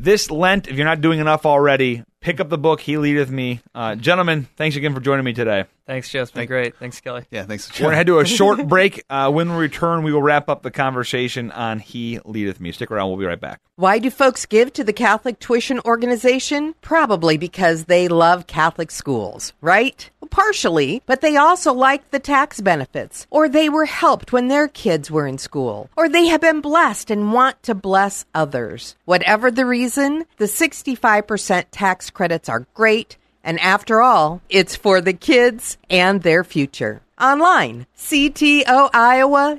This 0.00 0.30
Lent, 0.30 0.68
if 0.68 0.76
you're 0.76 0.86
not 0.86 1.00
doing 1.00 1.18
enough 1.18 1.44
already, 1.44 2.04
pick 2.20 2.38
up 2.38 2.48
the 2.48 2.56
book. 2.56 2.80
He 2.80 2.96
leadeth 2.96 3.30
me, 3.30 3.60
uh, 3.74 3.96
gentlemen. 3.96 4.46
Thanks 4.56 4.76
again 4.76 4.94
for 4.94 5.00
joining 5.00 5.24
me 5.24 5.32
today. 5.32 5.64
Thanks, 5.88 6.10
Joe. 6.10 6.20
It's 6.20 6.30
been 6.30 6.46
great. 6.46 6.76
Thanks, 6.76 7.00
Kelly. 7.00 7.24
Yeah, 7.30 7.44
thanks. 7.44 7.70
We're 7.80 7.86
gonna 7.86 7.96
head 7.96 8.08
to 8.08 8.18
a 8.18 8.26
short 8.26 8.68
break. 8.68 9.02
Uh, 9.08 9.30
when 9.30 9.50
we 9.50 9.56
return, 9.56 10.02
we 10.02 10.12
will 10.12 10.20
wrap 10.20 10.50
up 10.50 10.62
the 10.62 10.70
conversation 10.70 11.50
on 11.50 11.78
He 11.78 12.20
leadeth 12.26 12.60
me. 12.60 12.72
Stick 12.72 12.90
around. 12.90 13.08
We'll 13.08 13.16
be 13.16 13.24
right 13.24 13.40
back. 13.40 13.60
Why 13.76 13.98
do 13.98 14.10
folks 14.10 14.44
give 14.44 14.72
to 14.74 14.84
the 14.84 14.92
Catholic 14.92 15.38
Tuition 15.38 15.80
Organization? 15.86 16.74
Probably 16.82 17.38
because 17.38 17.86
they 17.86 18.08
love 18.08 18.46
Catholic 18.46 18.90
schools, 18.90 19.54
right? 19.62 20.10
Well, 20.20 20.28
partially, 20.28 21.00
but 21.06 21.20
they 21.20 21.36
also 21.36 21.72
like 21.72 22.10
the 22.10 22.18
tax 22.18 22.60
benefits, 22.60 23.26
or 23.30 23.48
they 23.48 23.68
were 23.68 23.84
helped 23.86 24.32
when 24.32 24.48
their 24.48 24.68
kids 24.68 25.10
were 25.10 25.26
in 25.26 25.38
school, 25.38 25.88
or 25.96 26.08
they 26.08 26.26
have 26.26 26.40
been 26.40 26.60
blessed 26.60 27.10
and 27.10 27.32
want 27.32 27.62
to 27.62 27.74
bless 27.74 28.26
others. 28.34 28.96
Whatever 29.04 29.50
the 29.50 29.64
reason, 29.64 30.26
the 30.38 30.46
65% 30.46 31.64
tax 31.70 32.10
credits 32.10 32.48
are 32.48 32.66
great, 32.74 33.16
and 33.44 33.58
after 33.60 34.02
all, 34.02 34.40
it's 34.48 34.76
for 34.76 35.00
the 35.00 35.12
kids 35.12 35.78
and 35.88 36.22
their 36.22 36.44
future. 36.44 37.00
Online, 37.20 37.86
ctoiowa.org. 37.96 39.58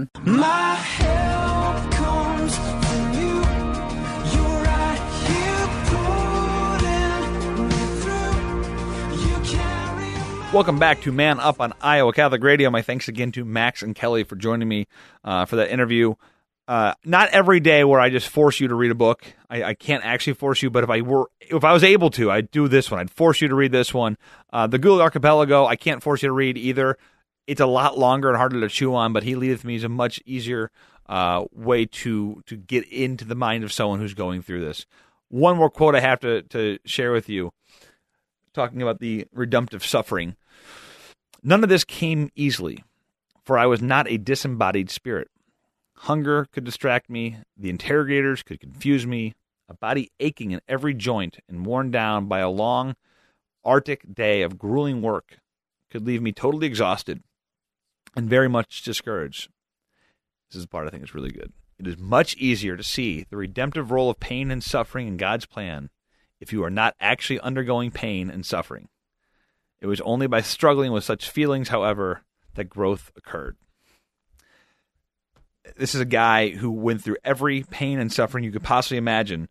Moines-DentalAssociates.com. 0.01 0.37
My 0.37 0.75
help 0.75 1.91
comes 1.91 2.55
from 2.57 3.13
you. 3.13 3.35
You're 4.33 4.63
right 4.63 5.01
here 5.27 5.67
pulling 5.89 7.69
me 7.69 7.83
through. 8.01 9.27
You 9.27 9.35
carry 9.57 10.11
my 10.39 10.51
Welcome 10.53 10.79
back 10.79 11.01
to 11.01 11.11
Man 11.11 11.39
Up 11.39 11.59
on 11.61 11.73
Iowa 11.81 12.13
Catholic 12.13 12.43
Radio. 12.43 12.69
My 12.69 12.81
thanks 12.81 13.07
again 13.07 13.31
to 13.33 13.45
Max 13.45 13.81
and 13.81 13.95
Kelly 13.95 14.23
for 14.23 14.35
joining 14.35 14.67
me 14.67 14.87
uh, 15.23 15.45
for 15.45 15.57
that 15.57 15.71
interview. 15.71 16.15
Uh, 16.67 16.93
not 17.03 17.29
every 17.29 17.59
day 17.59 17.83
where 17.83 17.99
I 17.99 18.09
just 18.09 18.29
force 18.29 18.59
you 18.59 18.67
to 18.69 18.75
read 18.75 18.91
a 18.91 18.95
book. 18.95 19.25
I, 19.49 19.63
I 19.63 19.73
can't 19.73 20.05
actually 20.05 20.33
force 20.33 20.61
you, 20.61 20.69
but 20.69 20.83
if 20.85 20.89
I 20.89 21.01
were, 21.01 21.29
if 21.41 21.63
I 21.65 21.73
was 21.73 21.83
able 21.83 22.09
to, 22.11 22.31
I'd 22.31 22.49
do 22.51 22.67
this 22.69 22.89
one. 22.89 23.01
I'd 23.01 23.11
force 23.11 23.41
you 23.41 23.49
to 23.49 23.55
read 23.55 23.73
this 23.73 23.93
one. 23.93 24.17
Uh, 24.53 24.67
the 24.67 24.79
Gulag 24.79 25.01
Archipelago, 25.01 25.65
I 25.65 25.75
can't 25.75 26.01
force 26.01 26.23
you 26.23 26.29
to 26.29 26.33
read 26.33 26.57
either. 26.57 26.97
It's 27.47 27.61
a 27.61 27.65
lot 27.65 27.97
longer 27.97 28.29
and 28.29 28.37
harder 28.37 28.59
to 28.61 28.69
chew 28.69 28.95
on, 28.95 29.13
but 29.13 29.23
He 29.23 29.35
Leadeth 29.35 29.63
Me 29.63 29.75
is 29.75 29.83
a 29.83 29.89
much 29.89 30.21
easier 30.25 30.71
uh, 31.07 31.45
way 31.51 31.85
to 31.85 32.41
to 32.45 32.55
get 32.55 32.87
into 32.87 33.25
the 33.25 33.35
mind 33.35 33.63
of 33.63 33.73
someone 33.73 33.99
who's 33.99 34.13
going 34.13 34.41
through 34.41 34.61
this. 34.61 34.85
One 35.29 35.57
more 35.57 35.69
quote 35.69 35.95
I 35.95 35.99
have 35.99 36.19
to 36.21 36.43
to 36.43 36.79
share 36.85 37.11
with 37.11 37.27
you, 37.27 37.51
talking 38.53 38.81
about 38.81 38.99
the 38.99 39.27
redemptive 39.33 39.85
suffering. 39.85 40.35
None 41.43 41.63
of 41.63 41.69
this 41.69 41.83
came 41.83 42.29
easily, 42.35 42.83
for 43.43 43.57
I 43.57 43.65
was 43.65 43.81
not 43.81 44.09
a 44.09 44.17
disembodied 44.17 44.89
spirit. 44.89 45.29
Hunger 45.95 46.47
could 46.51 46.63
distract 46.63 47.09
me, 47.09 47.37
the 47.57 47.69
interrogators 47.69 48.43
could 48.43 48.59
confuse 48.59 49.05
me, 49.05 49.33
a 49.67 49.73
body 49.73 50.11
aching 50.19 50.51
in 50.51 50.61
every 50.67 50.93
joint 50.93 51.39
and 51.47 51.65
worn 51.65 51.91
down 51.91 52.27
by 52.27 52.39
a 52.39 52.49
long, 52.49 52.95
arctic 53.63 54.13
day 54.13 54.41
of 54.41 54.57
grueling 54.57 55.01
work 55.01 55.39
could 55.89 56.05
leave 56.05 56.21
me 56.21 56.31
totally 56.31 56.67
exhausted 56.67 57.21
and 58.15 58.29
very 58.29 58.49
much 58.49 58.81
discouraged. 58.81 59.49
This 60.49 60.57
is 60.57 60.63
the 60.63 60.67
part 60.67 60.87
I 60.87 60.89
think 60.89 61.03
is 61.03 61.15
really 61.15 61.31
good. 61.31 61.53
It 61.79 61.87
is 61.87 61.97
much 61.97 62.35
easier 62.35 62.77
to 62.77 62.83
see 62.83 63.25
the 63.29 63.37
redemptive 63.37 63.89
role 63.89 64.09
of 64.09 64.19
pain 64.19 64.51
and 64.51 64.63
suffering 64.63 65.07
in 65.07 65.17
God's 65.17 65.45
plan 65.45 65.89
if 66.39 66.51
you 66.51 66.63
are 66.63 66.69
not 66.69 66.95
actually 66.99 67.39
undergoing 67.39 67.91
pain 67.91 68.29
and 68.29 68.45
suffering. 68.45 68.89
It 69.79 69.87
was 69.87 70.01
only 70.01 70.27
by 70.27 70.41
struggling 70.41 70.91
with 70.91 71.03
such 71.03 71.29
feelings, 71.29 71.69
however, 71.69 72.21
that 72.53 72.65
growth 72.65 73.11
occurred. 73.15 73.57
This 75.77 75.95
is 75.95 76.01
a 76.01 76.05
guy 76.05 76.49
who 76.49 76.71
went 76.71 77.03
through 77.03 77.17
every 77.23 77.63
pain 77.63 77.99
and 77.99 78.11
suffering 78.11 78.43
you 78.43 78.51
could 78.51 78.63
possibly 78.63 78.97
imagine. 78.97 79.47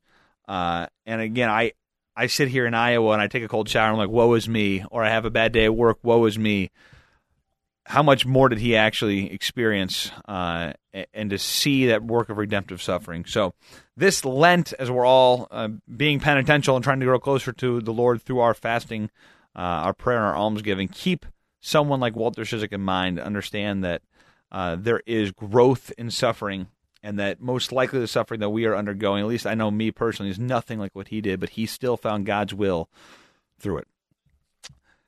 Uh, 0.47 0.87
and 1.07 1.21
again, 1.21 1.49
I, 1.49 1.73
I 2.15 2.27
sit 2.27 2.49
here 2.49 2.67
in 2.67 2.75
Iowa 2.75 3.13
and 3.13 3.23
I 3.23 3.29
take 3.29 3.43
a 3.43 3.49
cold 3.49 3.69
shower 3.69 3.87
and 3.87 3.93
I'm 3.93 3.99
like, 3.99 4.11
woe 4.11 4.35
is 4.35 4.49
me. 4.49 4.85
Or 4.91 5.03
I 5.03 5.11
have 5.11 5.25
a 5.25 5.31
bad 5.31 5.53
day 5.53 5.65
at 5.65 5.75
work, 5.75 5.99
woe 6.03 6.25
is 6.27 6.39
me. 6.39 6.71
How 7.91 8.05
much 8.05 8.25
more 8.25 8.49
did 8.49 8.61
he 8.61 8.77
actually 8.77 9.33
experience 9.33 10.13
uh, 10.29 10.75
and 11.13 11.31
to 11.31 11.39
see 11.39 11.87
that 11.87 12.05
work 12.05 12.29
of 12.29 12.39
redemptive 12.39 12.81
suffering? 12.81 13.25
So, 13.25 13.53
this 13.97 14.25
Lent, 14.25 14.73
as 14.79 14.89
we're 14.93 15.05
all 15.05 15.49
uh, 15.51 15.71
being 15.97 16.21
penitential 16.21 16.77
and 16.77 16.85
trying 16.85 17.01
to 17.01 17.07
grow 17.07 17.19
closer 17.19 17.51
to 17.51 17.81
the 17.81 17.93
Lord 17.93 18.23
through 18.23 18.39
our 18.39 18.55
fasting, 18.55 19.11
uh, 19.57 19.59
our 19.59 19.93
prayer, 19.93 20.19
and 20.19 20.27
our 20.27 20.37
almsgiving, 20.37 20.87
keep 20.87 21.27
someone 21.61 21.99
like 21.99 22.15
Walter 22.15 22.43
Ciszek 22.43 22.73
in 22.73 22.81
mind. 22.81 23.19
Understand 23.19 23.83
that 23.83 24.03
uh, 24.53 24.77
there 24.79 25.03
is 25.05 25.33
growth 25.33 25.91
in 25.99 26.13
suffering, 26.13 26.69
and 27.03 27.19
that 27.19 27.41
most 27.41 27.73
likely 27.73 27.99
the 27.99 28.07
suffering 28.07 28.39
that 28.39 28.51
we 28.51 28.67
are 28.67 28.77
undergoing, 28.77 29.21
at 29.25 29.29
least 29.29 29.49
I 29.49 29.55
know 29.55 29.73
me 29.73 29.91
personally, 29.91 30.31
is 30.31 30.39
nothing 30.39 30.79
like 30.79 30.95
what 30.95 31.09
he 31.09 31.21
did, 31.21 31.41
but 31.41 31.51
he 31.51 31.67
still 31.67 31.97
found 31.97 32.25
God's 32.25 32.55
will 32.55 32.89
through 33.59 33.79
it. 33.79 33.89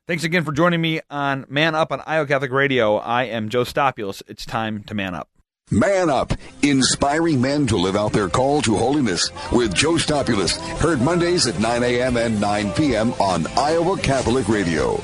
Thanks 0.09 0.25
again 0.25 0.45
for 0.45 0.51
joining 0.51 0.81
me 0.81 1.01
on 1.11 1.47
Man 1.49 1.77
Up 1.77 1.93
on 1.93 2.03
Iowa 2.05 2.27
Catholic 2.27 2.51
Radio. 2.51 2.97
I 2.97 3.25
am 3.25 3.49
Joe 3.49 3.62
Stopulus. 3.62 4.21
It's 4.27 4.45
time 4.45 4.83
to 4.85 4.95
man 4.95 5.15
up. 5.15 5.29
Man 5.71 6.11
Up, 6.11 6.33
inspiring 6.62 7.41
men 7.41 7.69
to 7.69 7.77
live 7.77 7.95
out 7.95 8.12
their 8.12 8.29
call 8.29 8.61
to 8.62 8.77
holiness 8.77 9.31
with 9.53 9.73
Joe 9.73 9.99
Stopulus. 9.99 10.57
Heard 10.81 11.01
Mondays 11.01 11.47
at 11.47 11.61
9 11.61 11.85
a.m. 11.85 12.17
and 12.17 12.41
9 12.41 12.73
p.m. 12.73 13.12
on 13.15 13.47
Iowa 13.57 13.97
Catholic 13.97 14.49
Radio. 14.49 15.01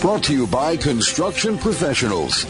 Brought 0.00 0.24
to 0.24 0.32
you 0.32 0.48
by 0.48 0.76
Construction 0.76 1.56
Professionals. 1.56 2.44